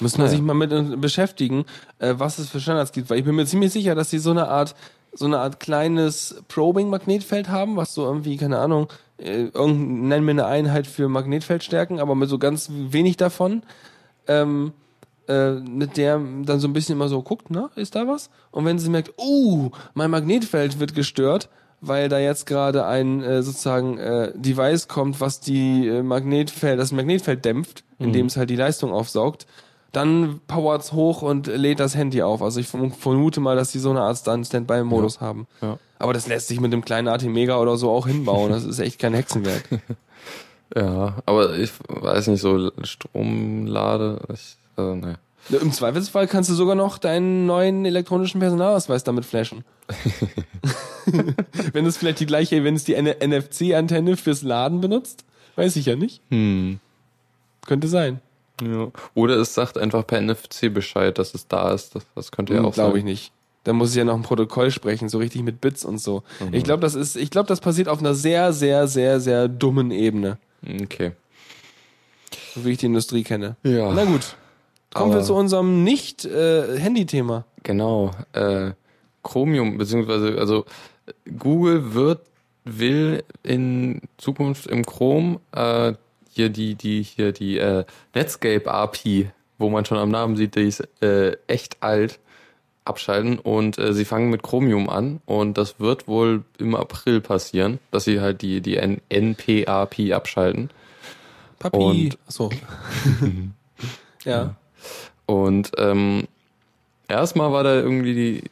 [0.00, 0.30] Müssen wir Naja.
[0.36, 1.64] sich mal mit äh, beschäftigen,
[2.00, 4.30] äh, was es für Standards gibt, weil ich bin mir ziemlich sicher, dass die so
[4.30, 4.74] eine Art,
[5.14, 8.88] so eine Art kleines Probing-Magnetfeld haben, was so irgendwie, keine Ahnung,
[9.18, 13.62] äh, irgendein, nennen wir eine Einheit für Magnetfeldstärken, aber mit so ganz wenig davon,
[14.28, 14.72] ähm,
[15.28, 18.30] äh, mit der dann so ein bisschen immer so guckt, ne, ist da was?
[18.50, 21.48] Und wenn sie merkt, uh, mein Magnetfeld wird gestört,
[21.80, 26.92] weil da jetzt gerade ein äh, sozusagen äh, Device kommt, was die äh, Magnetfeld, das
[26.92, 29.46] Magnetfeld dämpft, indem es halt die Leistung aufsaugt,
[29.92, 32.42] dann powert's hoch und lädt das Handy auf.
[32.42, 35.46] Also ich verm- vermute mal, dass die so eine Art Stand- Standby-Modus haben.
[35.62, 35.78] Ja.
[35.98, 38.50] Aber das lässt sich mit dem kleinen AT-Mega oder so auch hinbauen.
[38.50, 39.64] Das ist echt kein Hexenwerk.
[40.74, 45.16] Ja, aber ich weiß nicht, so Stromlade, ich, also, naja.
[45.48, 49.64] Im Zweifelsfall kannst du sogar noch deinen neuen elektronischen Personalausweis damit flashen.
[51.72, 55.24] wenn es vielleicht die gleiche, wenn es die NFC-Antenne fürs Laden benutzt,
[55.54, 56.20] weiß ich ja nicht.
[56.30, 56.80] Hm.
[57.64, 58.20] Könnte sein.
[58.60, 58.88] Ja.
[59.14, 61.94] Oder es sagt einfach per NFC Bescheid, dass es da ist.
[61.94, 62.98] Das, das könnte ja auch Glaube sein.
[62.98, 63.32] ich nicht.
[63.64, 66.22] Da muss ich ja noch ein Protokoll sprechen, so richtig mit Bits und so.
[66.40, 66.54] Mhm.
[66.54, 69.90] Ich glaube, das ist, ich glaube, das passiert auf einer sehr, sehr, sehr, sehr dummen
[69.90, 70.38] Ebene,
[70.82, 71.12] Okay.
[72.54, 73.56] so wie ich die Industrie kenne.
[73.64, 73.92] Ja.
[73.92, 74.36] Na gut.
[74.94, 76.78] Kommen Aber- wir zu unserem nicht äh,
[77.62, 78.12] genau.
[78.32, 78.72] Äh,
[79.22, 80.64] Chromium, beziehungsweise, also
[81.38, 82.20] Google wird,
[82.64, 85.94] will in Zukunft im Chrome äh,
[86.30, 87.84] hier die, die, hier die äh,
[88.14, 92.18] Netscape API, wo man schon am Namen sieht, die ist äh, echt alt,
[92.84, 97.78] abschalten und äh, sie fangen mit Chromium an und das wird wohl im April passieren,
[97.90, 100.70] dass sie halt die, die NP-API abschalten.
[101.58, 101.76] Papi.
[101.78, 102.50] Und- so.
[104.24, 104.54] ja.
[105.26, 106.24] Und ähm,
[107.08, 108.42] erstmal war da irgendwie die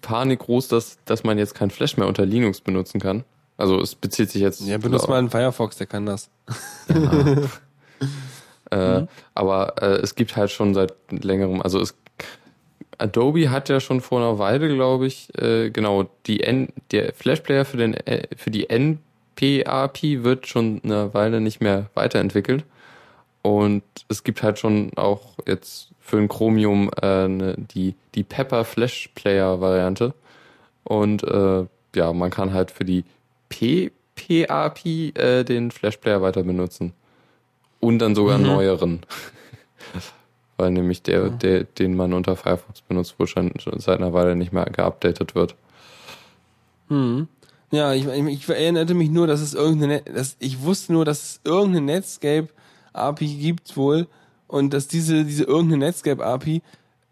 [0.00, 3.24] Panik groß, dass, dass man jetzt kein Flash mehr unter Linux benutzen kann.
[3.56, 4.60] Also es bezieht sich jetzt.
[4.62, 6.30] Ja, benutzt mal einen Firefox, der kann das.
[8.72, 11.94] Äh, Aber äh, es gibt halt schon seit längerem, also es
[12.96, 17.40] Adobe hat ja schon vor einer Weile, glaube ich, äh, genau, die N, der Flash
[17.40, 22.64] Player für den äh, für die NP-API wird schon eine Weile nicht mehr weiterentwickelt.
[23.42, 28.64] Und es gibt halt schon auch jetzt für ein Chromium äh, ne, die, die Pepper
[28.64, 30.14] Flash Player Variante.
[30.84, 31.64] Und äh,
[31.94, 33.04] ja, man kann halt für die
[33.48, 36.92] PP-API äh, den Flash Player weiter benutzen.
[37.80, 38.44] Und dann sogar Mhm.
[38.46, 39.00] neueren.
[40.56, 44.52] Weil nämlich der, der, den man unter Firefox benutzt, wohl schon, seit einer Weile nicht
[44.52, 45.56] mehr geupdatet wird.
[46.88, 47.26] Hm.
[47.72, 51.22] Ja, ich, ich, ich erinnerte mich nur, dass es irgendeine, dass ich wusste nur, dass
[51.22, 52.48] es irgendeine Netscape
[52.92, 54.06] API gibt wohl
[54.48, 56.62] und dass diese diese irgendeine Netscape API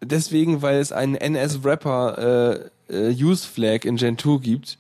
[0.03, 4.79] deswegen, weil es einen NS Wrapper äh, äh, Use Flag in Gen 2 gibt,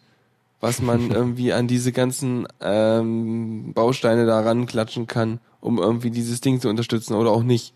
[0.61, 6.61] was man irgendwie an diese ganzen ähm, Bausteine da ranklatschen kann, um irgendwie dieses Ding
[6.61, 7.72] zu unterstützen oder auch nicht.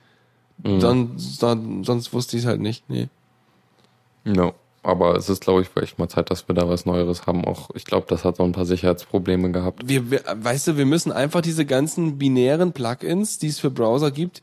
[0.63, 0.81] Mhm.
[0.81, 2.89] Sonst, son- sonst wusste ich es halt nicht.
[2.89, 3.09] Nee.
[4.25, 4.55] No.
[4.85, 7.45] Aber es ist, glaube ich, echt mal Zeit, dass wir da was Neueres haben.
[7.45, 9.89] Auch ich glaube, das hat so ein paar Sicherheitsprobleme gehabt.
[9.89, 14.11] wir, wir, weißt du, wir müssen einfach diese ganzen binären Plugins, die es für Browser
[14.11, 14.43] gibt,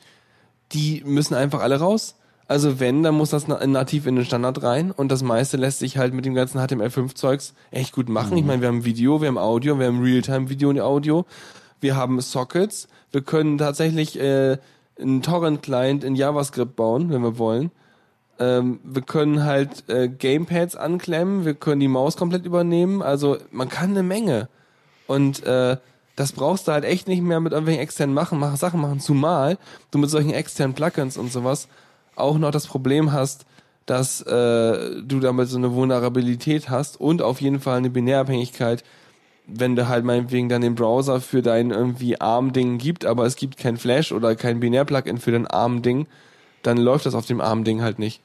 [0.71, 2.15] die müssen einfach alle raus.
[2.47, 5.79] Also wenn, dann muss das na- nativ in den Standard rein und das meiste lässt
[5.79, 8.35] sich halt mit dem ganzen HTML5-Zeugs echt gut machen.
[8.35, 11.25] Ich meine, wir haben Video, wir haben Audio, wir haben Realtime-Video und Audio,
[11.79, 14.57] wir haben Sockets, wir können tatsächlich äh,
[14.99, 17.71] einen Torrent-Client in JavaScript bauen, wenn wir wollen.
[18.39, 23.01] Ähm, wir können halt äh, Gamepads anklemmen, wir können die Maus komplett übernehmen.
[23.01, 24.49] Also man kann eine Menge.
[25.07, 25.77] Und äh,
[26.15, 29.57] das brauchst du halt echt nicht mehr mit irgendwelchen externen machen, machen, Sachen machen, zumal
[29.91, 31.67] du mit solchen externen Plugins und sowas
[32.15, 33.45] auch noch das Problem hast,
[33.85, 38.83] dass äh, du damit so eine Vulnerabilität hast und auf jeden Fall eine Binärabhängigkeit,
[39.47, 43.57] wenn du halt meinetwegen dann den Browser für dein irgendwie ARM-Ding gibt, aber es gibt
[43.57, 46.07] kein Flash oder kein Binär-Plugin für dein ARM-Ding,
[46.63, 48.21] dann läuft das auf dem ARM-Ding halt nicht.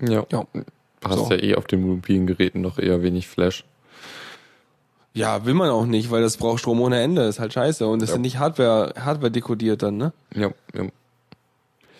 [0.00, 0.24] Ja.
[0.30, 0.46] Ja.
[0.52, 1.30] Du hast So.
[1.30, 3.64] ja eh auf den mobilen Geräten noch eher wenig Flash.
[5.14, 8.00] Ja, will man auch nicht, weil das braucht Strom ohne Ende, ist halt scheiße und
[8.02, 8.14] das Ja.
[8.14, 10.12] sind nicht Hardware, Hardware dekodiert dann, ne?
[10.34, 10.84] Ja, ja.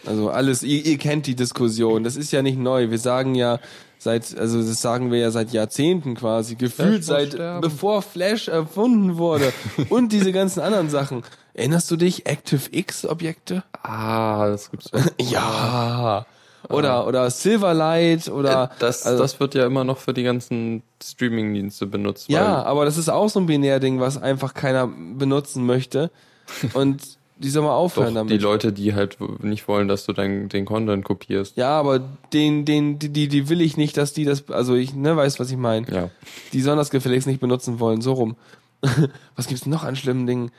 [0.06, 2.90] Also alles, ihr, ihr kennt die Diskussion, das ist ja nicht neu.
[2.90, 3.58] Wir sagen ja
[3.98, 7.60] seit, also das sagen wir ja seit Jahrzehnten quasi, gefühlt seit, sterben.
[7.60, 9.52] bevor Flash erfunden wurde
[9.90, 11.22] und diese ganzen anderen Sachen.
[11.54, 13.64] Erinnerst du dich, ActiveX-Objekte?
[13.82, 15.00] Ah, das gibt's auch.
[15.20, 16.26] Ja.
[16.68, 18.64] Oder, oder Silverlight oder.
[18.64, 22.28] Äh, das, also- das wird ja immer noch für die ganzen Streaming-Dienste benutzt.
[22.28, 26.10] Ja, aber das ist auch so ein Binärding, was einfach keiner benutzen möchte.
[26.74, 28.32] Und die soll mal aufhören Doch, damit.
[28.32, 31.56] die Leute, die halt nicht wollen, dass du dein, den Content kopierst.
[31.56, 32.00] Ja, aber
[32.32, 35.38] den, den, die, die, die will ich nicht, dass die das, also ich, ne, weiß,
[35.40, 35.86] was ich meine.
[35.90, 36.10] Ja.
[36.52, 38.36] Die sollen das gefälligst nicht benutzen wollen, so rum.
[39.36, 40.50] was gibt's noch an schlimmen Dingen?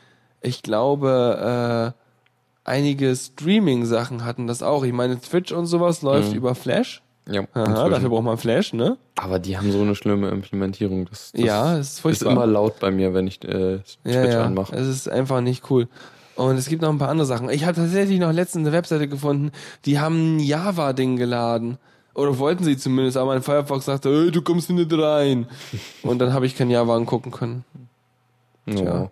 [0.42, 4.84] Ich glaube, äh, einige Streaming-Sachen hatten das auch.
[4.84, 6.38] Ich meine, Twitch und sowas läuft Mhm.
[6.38, 7.02] über Flash.
[7.30, 8.98] Ja, Aha, dafür braucht man Flash, ne?
[9.16, 11.06] Aber die haben so eine schlimme Implementierung.
[11.10, 12.32] Das, das ja, das ist ist furchtbar.
[12.32, 14.44] immer laut bei mir, wenn ich äh, Twitch ja, ja.
[14.46, 14.76] anmache.
[14.76, 15.88] Es ist einfach nicht cool.
[16.40, 17.50] Und es gibt noch ein paar andere Sachen.
[17.50, 19.52] Ich habe tatsächlich noch letztens eine Webseite gefunden,
[19.84, 21.78] die haben ein Java-Ding geladen.
[22.14, 25.48] Oder wollten sie zumindest, aber mein Firefox sagte, hey, du kommst hier nicht rein.
[26.02, 27.66] Und dann habe ich kein Java angucken können.
[28.66, 29.12] Ja.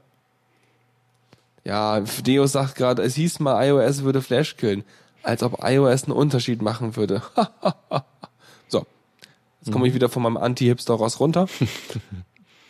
[1.66, 4.86] Ja, Deus sagt gerade, es hieß mal, iOS würde Flash killen.
[5.22, 7.22] Als ob iOS einen Unterschied machen würde.
[8.70, 8.86] so.
[9.60, 11.50] Jetzt komme ich wieder von meinem Anti-Hipster raus runter.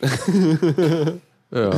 [1.52, 1.70] ja.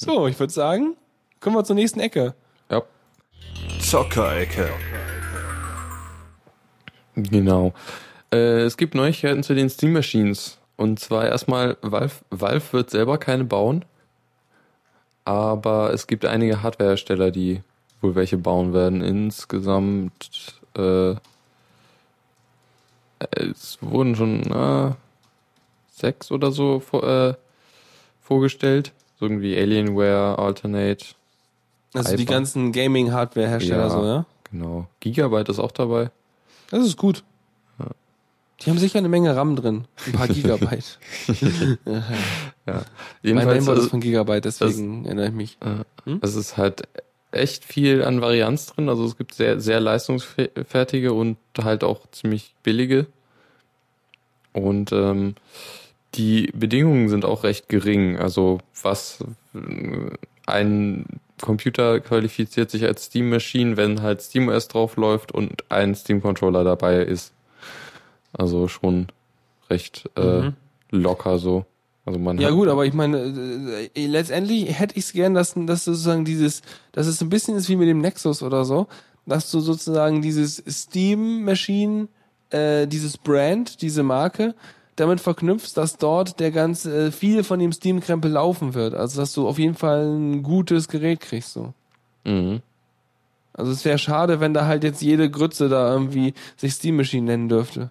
[0.00, 0.96] So, ich würde sagen,
[1.40, 2.34] kommen wir zur nächsten Ecke.
[2.70, 2.82] Ja.
[3.80, 4.70] Zockerecke.
[7.16, 7.74] Genau.
[8.30, 10.58] Äh, es gibt Neuigkeiten zu den Steam Machines.
[10.76, 13.84] Und zwar erstmal, Valve, Valve wird selber keine bauen.
[15.24, 17.62] Aber es gibt einige Hardwarehersteller, die
[18.00, 19.02] wohl welche bauen werden.
[19.02, 21.16] Insgesamt, äh,
[23.30, 24.92] es wurden schon äh,
[25.90, 27.34] sechs oder so vor, äh,
[28.20, 28.92] vorgestellt.
[29.18, 31.04] So irgendwie Alienware, Alternate.
[31.94, 32.32] Also die Hyper.
[32.34, 33.90] ganzen Gaming-Hardware-Hersteller Ja.
[33.90, 34.26] so, ja?
[34.50, 34.86] Genau.
[35.00, 36.10] Gigabyte ist auch dabei.
[36.70, 37.24] Das ist gut.
[38.60, 39.84] Die haben sicher eine Menge RAM drin.
[40.06, 40.98] Ein paar Gigabyte.
[41.86, 42.74] Ja.
[42.74, 42.84] mein
[43.22, 45.58] Jedenfalls, Mainboard ist also, von Gigabyte, deswegen erinnere ich mich.
[46.04, 46.18] Hm?
[46.20, 46.82] es ist halt
[47.30, 48.88] echt viel an Varianz drin.
[48.88, 53.06] Also es gibt sehr, sehr leistungsfertige und halt auch ziemlich billige.
[54.52, 55.34] Und ähm,
[56.14, 58.16] die Bedingungen sind auch recht gering.
[58.18, 59.18] Also was
[60.46, 61.06] ein
[61.40, 66.64] Computer qualifiziert sich als Steam Machine, wenn halt SteamOS drauf läuft und ein Steam Controller
[66.64, 67.32] dabei ist.
[68.32, 69.08] Also schon
[69.70, 70.54] recht äh, Mhm.
[70.90, 71.64] locker so.
[72.04, 75.52] Also man Ja gut, aber ich meine, äh, äh, letztendlich hätte ich es gern, dass,
[75.54, 78.86] dass du sozusagen dieses, dass es ein bisschen ist wie mit dem Nexus oder so,
[79.26, 82.08] dass du sozusagen dieses Steam-Machine,
[82.50, 84.54] äh, dieses Brand, diese Marke,
[85.00, 88.94] damit verknüpfst, dass dort der ganze, äh, viel von dem Steam-Krempel laufen wird.
[88.94, 91.72] Also dass du auf jeden Fall ein gutes Gerät kriegst so.
[92.24, 92.60] Mhm.
[93.52, 97.26] Also es wäre schade, wenn da halt jetzt jede Grütze da irgendwie sich Steam Machine
[97.26, 97.90] nennen dürfte.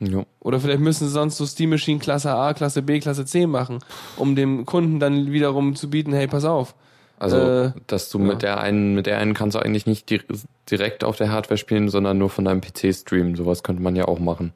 [0.00, 0.24] Ja.
[0.40, 3.80] Oder vielleicht müssen sie sonst so Steam Machine Klasse A, Klasse B, Klasse C machen,
[4.16, 6.74] um dem Kunden dann wiederum zu bieten, hey, pass auf.
[7.18, 8.24] Also, Äh, dass du ja.
[8.24, 10.22] mit der einen, mit der einen kannst du eigentlich nicht di
[10.70, 13.34] direkt auf der Hardware spielen, sondern nur von deinem PC streamen.
[13.34, 14.54] Sowas könnte man ja auch machen.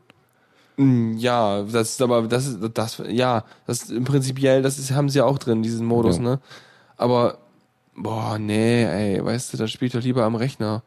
[0.77, 4.91] Mm, Ja, das ist aber, das ist, das, ja, das ist im Prinzipiell, das ist,
[4.93, 6.23] haben sie ja auch drin, diesen Modus, Ja.
[6.23, 6.41] ne?
[6.97, 7.39] Aber,
[7.97, 10.83] boah, nee, ey, weißt du, dann spiel ich doch lieber am Rechner.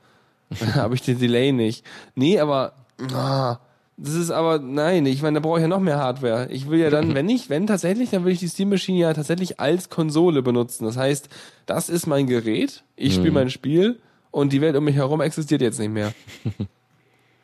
[0.62, 1.84] Dann habe ich den Delay nicht.
[2.16, 2.72] Nee, aber,
[3.14, 3.58] ah,
[3.98, 6.48] das ist aber, nein, ich meine, da brauche ich ja noch mehr Hardware.
[6.52, 9.14] Ich will ja dann, wenn ich, wenn tatsächlich, dann will ich die Steam Machine ja
[9.14, 10.86] tatsächlich als Konsole benutzen.
[10.86, 11.28] Das heißt,
[11.66, 13.34] das ist mein Gerät, ich spiele Mhm.
[13.34, 14.00] mein Spiel
[14.32, 16.14] und die Welt um mich herum existiert jetzt nicht mehr.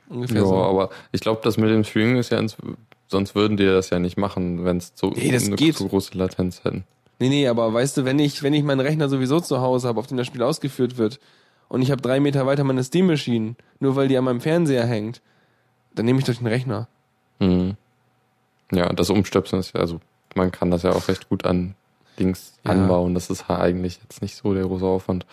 [0.09, 0.55] Ungefähr Ja, so.
[0.55, 2.57] aber ich glaube, das mit dem Streaming ist ja, ins,
[3.07, 5.77] sonst würden die das ja nicht machen, wenn es so Nee, eine geht.
[5.77, 6.83] zu große Latenz hätten.
[7.19, 9.99] Nee, nee, aber weißt du, wenn ich, wenn ich meinen Rechner sowieso zu Hause habe,
[9.99, 11.19] auf dem das Spiel ausgeführt wird,
[11.69, 14.85] und ich habe drei Meter weiter meine Steam Machine, nur weil die an meinem Fernseher
[14.85, 15.21] hängt,
[15.95, 16.87] dann nehme ich doch den Rechner.
[17.39, 17.75] Mhm.
[18.71, 19.99] Ja, das Umstöpseln ist ja, also
[20.35, 21.75] man kann das ja auch recht gut an
[22.19, 22.71] Dings Ja.
[22.71, 23.13] anbauen.
[23.13, 25.25] Das ist eigentlich jetzt nicht so der große Aufwand.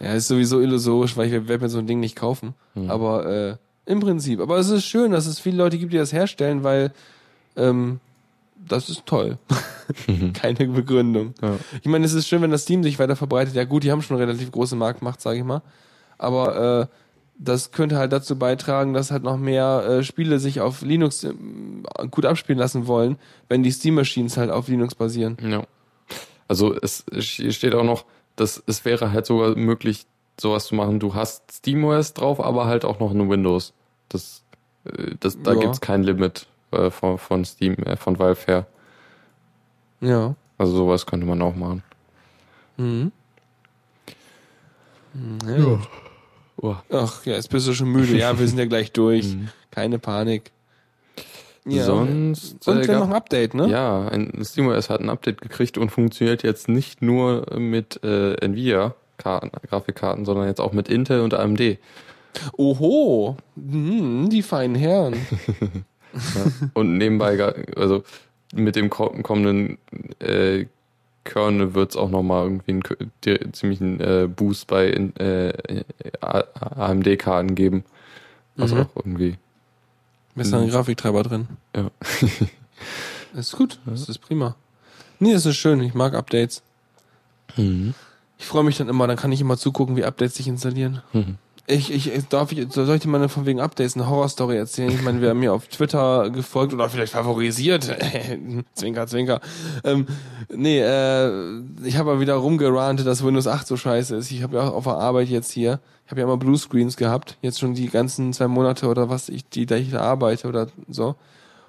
[0.00, 2.54] Ja, ist sowieso illusorisch, weil ich werde mir so ein Ding nicht kaufen.
[2.74, 2.90] Mhm.
[2.90, 3.56] Aber äh,
[3.86, 4.40] im Prinzip.
[4.40, 6.92] Aber es ist schön, dass es viele Leute gibt, die das herstellen, weil
[7.56, 8.00] ähm,
[8.56, 9.38] das ist toll.
[10.34, 11.34] Keine Begründung.
[11.42, 11.56] Ja.
[11.80, 13.54] Ich meine, es ist schön, wenn das Steam sich weiter verbreitet.
[13.54, 15.62] Ja gut, die haben schon eine relativ große Marktmacht, sage ich mal.
[16.18, 16.96] Aber äh,
[17.38, 21.32] das könnte halt dazu beitragen, dass halt noch mehr äh, Spiele sich auf Linux äh,
[22.10, 23.16] gut abspielen lassen wollen,
[23.48, 25.38] wenn die Steam-Machines halt auf Linux basieren.
[25.42, 25.64] Ja.
[26.48, 28.04] Also es steht auch noch,
[28.36, 30.06] dass es wäre halt sogar möglich,
[30.40, 31.00] sowas zu machen.
[31.00, 33.72] Du hast SteamOS drauf, aber halt auch noch ein Windows.
[34.08, 34.42] Das,
[34.84, 35.60] äh, das, da Ja.
[35.60, 38.66] gibt's kein Limit äh, von, von Steam, äh, von Valve her.
[40.00, 40.34] Ja.
[40.58, 41.82] Also sowas könnte man auch machen.
[42.76, 43.12] Mhm.
[45.46, 45.56] Ja.
[45.56, 45.80] ja.
[46.62, 46.76] Oh.
[46.92, 48.16] Ach, ja, jetzt bist du schon müde.
[48.16, 49.34] Ja, wir sind ja gleich durch.
[49.70, 50.52] Keine Panik.
[51.64, 51.84] Ja.
[51.84, 53.68] Sonst Und äh, noch ein Update, ne?
[53.68, 58.94] Ja, ein SteamOS hat ein Update gekriegt und funktioniert jetzt nicht nur mit äh, Nvidia
[59.20, 61.78] Karten, Grafikkarten, sondern jetzt auch mit Intel und AMD.
[62.56, 65.14] Oho, hm, die feinen Herren.
[66.74, 67.38] Und nebenbei,
[67.76, 68.02] also
[68.52, 69.78] mit dem ko- kommenden
[70.18, 70.66] äh,
[71.22, 72.72] Kernel wird es auch nochmal irgendwie
[73.30, 75.52] einen ziemlichen äh, Boost bei in- äh,
[76.20, 77.84] AMD-Karten geben.
[78.56, 78.80] Was Mhm.
[78.80, 79.36] auch irgendwie.
[80.34, 81.46] Ist da ein Grafiktreiber drin?
[81.76, 81.90] Ja.
[83.32, 84.56] Das ist gut, das ist prima.
[85.20, 86.62] Nee, das ist schön, ich mag Updates.
[87.56, 87.94] Mhm.
[88.40, 91.02] Ich freue mich dann immer, dann kann ich immer zugucken, wie Updates sich installieren.
[91.12, 91.36] Mhm.
[91.66, 94.90] Ich, ich, darf ich, soll ich dir mal von wegen Updates eine Horrorstory erzählen?
[94.90, 97.84] Ich meine, wer mir auf Twitter gefolgt oder vielleicht favorisiert,
[98.74, 99.40] zwinker, zwinker.
[99.84, 100.06] Ähm,
[100.48, 104.30] nee, äh, ich habe mal wieder rumgerantet, dass Windows 8 so scheiße ist.
[104.32, 107.36] Ich habe ja auch auf der Arbeit jetzt hier, ich habe ja immer Bluescreens gehabt,
[107.42, 110.68] jetzt schon die ganzen zwei Monate oder was ich, die da ich da arbeite oder
[110.88, 111.14] so.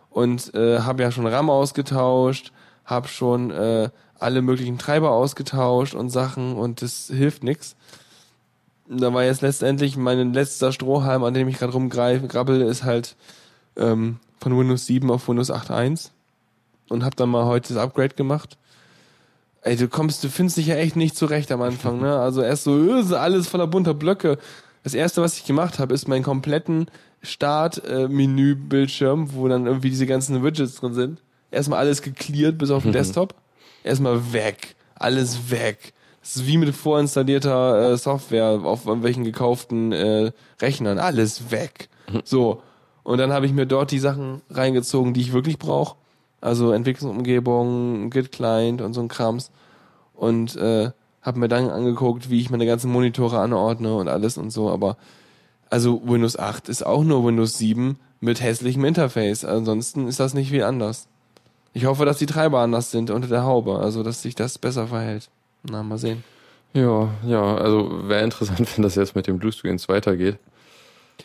[0.10, 2.54] Und äh, habe ja schon RAM ausgetauscht,
[2.86, 3.90] habe schon äh,
[4.22, 7.76] alle möglichen Treiber ausgetauscht und Sachen und das hilft nix
[9.00, 13.16] da war jetzt letztendlich mein letzter Strohhalm, an dem ich gerade rumgreife, grabbel, ist halt
[13.78, 16.10] ähm, von Windows 7 auf Windows 8.1
[16.90, 18.58] und hab dann mal heute das Upgrade gemacht.
[19.62, 22.20] Ey, du kommst, du findest dich ja echt nicht zurecht am Anfang, ne?
[22.20, 24.40] Also erst so, äh, ist alles voller bunter Blöcke.
[24.84, 26.88] Das erste, was ich gemacht habe, ist meinen kompletten
[27.22, 31.22] Start-Menü-Bildschirm, wo dann irgendwie diese ganzen Widgets drin sind.
[31.52, 33.36] Erstmal alles gecleart bis auf den Desktop.
[33.84, 34.76] Erstmal weg.
[34.96, 35.94] Alles weg.
[36.22, 41.00] Das ist wie mit vorinstallierter äh, Software auf irgendwelchen gekauften äh, Rechnern.
[41.00, 41.90] Alles weg.
[42.24, 42.62] So.
[43.04, 45.96] Und dann habe ich mir dort die Sachen reingezogen, die ich wirklich brauche.
[46.40, 49.52] Also Entwicklungsumgebung, Git-Client und so ein Krams.
[50.14, 54.50] Und äh, Hab mir dann angeguckt, wie ich meine ganzen Monitore anordne und alles und
[54.52, 54.98] so, aber
[55.70, 59.46] also Windows 8 ist auch nur Windows 7 mit hässlichem Interface.
[59.46, 61.08] Ansonsten ist das nicht viel anders.
[61.74, 64.88] Ich hoffe, dass die Treiber anders sind unter der Haube, also dass sich das besser
[64.88, 65.30] verhält.
[65.64, 66.24] Na, mal sehen.
[66.74, 70.38] Ja, ja, also wäre interessant, wenn das jetzt mit den Bluescreens weitergeht.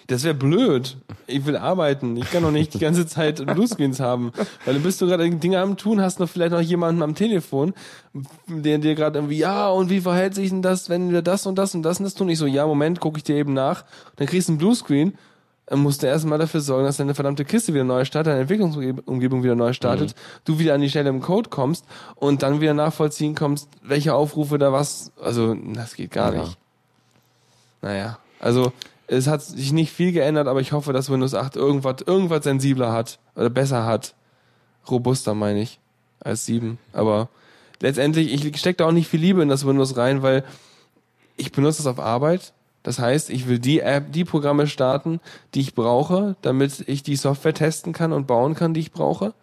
[0.09, 0.97] Das wäre blöd.
[1.27, 2.17] Ich will arbeiten.
[2.17, 4.31] Ich kann doch nicht die ganze Zeit Bluescreens haben.
[4.65, 7.73] Weil du bist du gerade Dinge am tun, hast noch vielleicht noch jemanden am Telefon,
[8.47, 11.57] der dir gerade irgendwie, ja, und wie verhält sich denn das, wenn wir das und
[11.57, 12.29] das und das und das tun?
[12.29, 13.85] Ich so, ja, Moment, gucke ich dir eben nach.
[14.17, 15.15] Dann kriegst du einen Bluescreen
[15.67, 19.43] dann musst du erstmal dafür sorgen, dass deine verdammte Kiste wieder neu startet, deine Entwicklungsumgebung
[19.43, 20.41] wieder neu startet, mhm.
[20.45, 24.59] du wieder an die Stelle im Code kommst und dann wieder nachvollziehen kommst, welche Aufrufe
[24.59, 26.43] da was, also das geht gar ja.
[26.43, 26.57] nicht.
[27.83, 28.73] Naja, also
[29.09, 32.93] es hat sich nicht viel geändert, aber ich hoffe, dass Windows 8 irgendwas, irgendwas sensibler
[32.93, 34.15] hat oder besser hat.
[34.89, 35.81] Robuster meine ich,
[36.21, 36.79] als 7.
[36.93, 37.29] Aber
[37.81, 40.45] letztendlich, ich stecke da auch nicht viel Liebe in das Windows rein, weil
[41.37, 42.53] ich benutze es auf Arbeit
[42.87, 45.19] das heißt, ich will die App, die Programme starten,
[45.55, 49.35] die ich brauche, damit ich die Software testen kann und bauen kann, die ich brauche.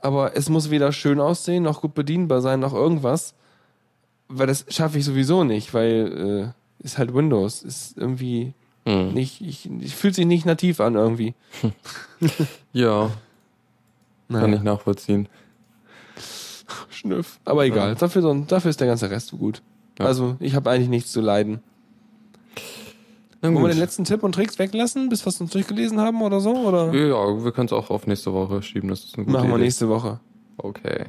[0.00, 3.34] Aber es muss weder schön aussehen, noch gut bedienbar sein, noch irgendwas.
[4.28, 7.62] Weil das schaffe ich sowieso nicht, weil äh, ist halt Windows.
[7.62, 8.54] Ist irgendwie
[8.86, 9.12] hm.
[9.12, 11.34] nicht, ich, ich fühlt sich nicht nativ an irgendwie.
[12.72, 13.10] ja.
[14.28, 14.44] Naja.
[14.46, 15.28] Kann ich nachvollziehen.
[16.88, 17.38] Schnüff.
[17.44, 17.90] Aber egal.
[17.90, 17.94] Ja.
[17.96, 19.60] Dafür, dafür ist der ganze Rest so gut.
[19.98, 20.06] Ja.
[20.06, 21.60] Also, ich habe eigentlich nichts zu leiden.
[23.42, 26.38] Wollen wir den letzten Tipp und Tricks weglassen, bis wir es uns durchgelesen haben oder
[26.38, 26.54] so?
[26.54, 26.94] Oder?
[26.94, 28.88] Ja, wir können es auch auf nächste Woche schieben.
[28.88, 29.64] Das ist eine gute Machen wir Idee.
[29.64, 30.20] nächste Woche.
[30.58, 31.06] Okay.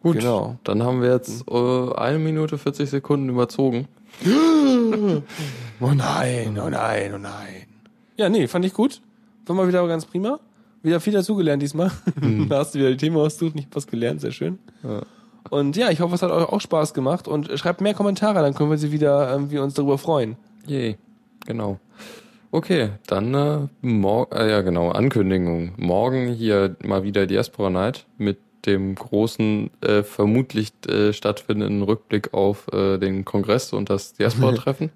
[0.00, 0.56] Gut, genau.
[0.64, 3.88] dann haben wir jetzt äh, eine Minute 40 Sekunden überzogen.
[4.24, 7.66] oh nein, oh nein, oh nein.
[8.16, 9.02] Ja, nee, fand ich gut.
[9.44, 10.40] War mal wieder ganz prima.
[10.82, 11.90] Wieder viel dazugelernt diesmal.
[12.20, 12.48] Hm.
[12.48, 14.58] da hast du wieder die Themen ausgesucht, nicht was gelernt, sehr schön.
[14.82, 15.02] Ja.
[15.50, 18.54] Und ja, ich hoffe, es hat euch auch Spaß gemacht und schreibt mehr Kommentare, dann
[18.54, 20.36] können wir sie wieder irgendwie uns darüber freuen.
[20.66, 20.96] Yay,
[21.46, 21.78] genau.
[22.50, 25.72] Okay, dann äh, morgen, äh, ja genau, Ankündigung.
[25.76, 32.66] Morgen hier mal wieder Diaspora Night mit dem großen, äh, vermutlich äh, stattfindenden Rückblick auf
[32.72, 34.90] äh, den Kongress und das Diaspora-Treffen.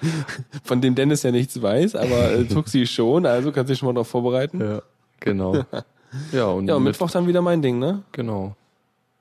[0.64, 3.88] Von dem Dennis ja nichts weiß, aber äh, Tuxi schon, also kannst du dich schon
[3.88, 4.60] mal darauf vorbereiten.
[4.60, 4.82] Ja,
[5.20, 5.64] genau.
[6.32, 8.02] ja, und, ja, und Mittwoch dann wieder mein Ding, ne?
[8.12, 8.56] Genau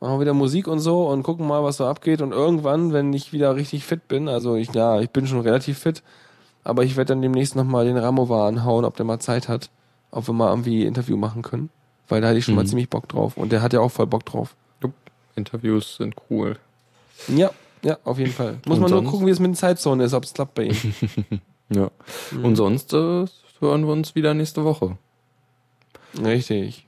[0.04, 2.22] machen wir wieder Musik und so und gucken mal, was so abgeht.
[2.22, 5.80] Und irgendwann, wenn ich wieder richtig fit bin, also ich, ja, ich bin schon relativ
[5.80, 6.04] fit,
[6.66, 9.70] aber ich werde dann demnächst nochmal den Ramova anhauen, ob der mal Zeit hat,
[10.12, 11.70] ob wir mal irgendwie Interview machen können.
[12.10, 12.60] Weil da hatte ich schon mhm.
[12.60, 13.38] mal ziemlich Bock drauf.
[13.38, 14.56] Und der hat ja auch voll Bock drauf.
[14.82, 14.92] Jupp.
[15.38, 16.58] Interviews sind cool.
[17.30, 17.52] Ja,
[17.82, 18.58] ja, auf jeden Fall.
[18.66, 19.04] Muss und man sonst?
[19.04, 20.94] nur gucken, wie es mit den Zeitzonen ist, ob es klappt bei ihm.
[21.70, 21.90] ja.
[22.32, 22.44] Mhm.
[22.44, 23.26] Und sonst äh,
[23.62, 24.98] hören wir uns wieder nächste Woche.
[26.22, 26.83] Richtig.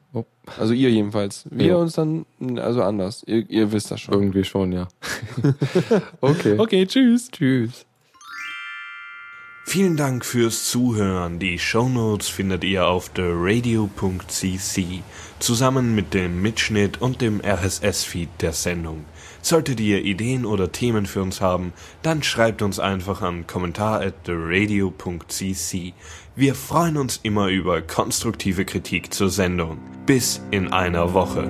[0.58, 1.46] Also ihr jedenfalls.
[1.50, 1.76] Wir ja.
[1.76, 2.26] uns dann,
[2.58, 3.24] also anders.
[3.26, 4.14] Ihr, ihr wisst das schon.
[4.14, 4.88] Irgendwie schon, ja.
[6.22, 6.58] okay.
[6.58, 7.30] Okay, tschüss.
[7.32, 7.86] Tschüss.
[9.68, 11.40] Vielen Dank fürs Zuhören.
[11.40, 15.04] Die Shownotes findet ihr auf theradio.cc
[15.40, 19.06] zusammen mit dem Mitschnitt und dem RSS-Feed der Sendung.
[19.42, 24.24] Solltet ihr Ideen oder Themen für uns haben, dann schreibt uns einfach an kommentar at
[24.24, 25.94] theradio.cc.
[26.38, 29.78] Wir freuen uns immer über konstruktive Kritik zur Sendung.
[30.06, 31.50] Bis in einer Woche.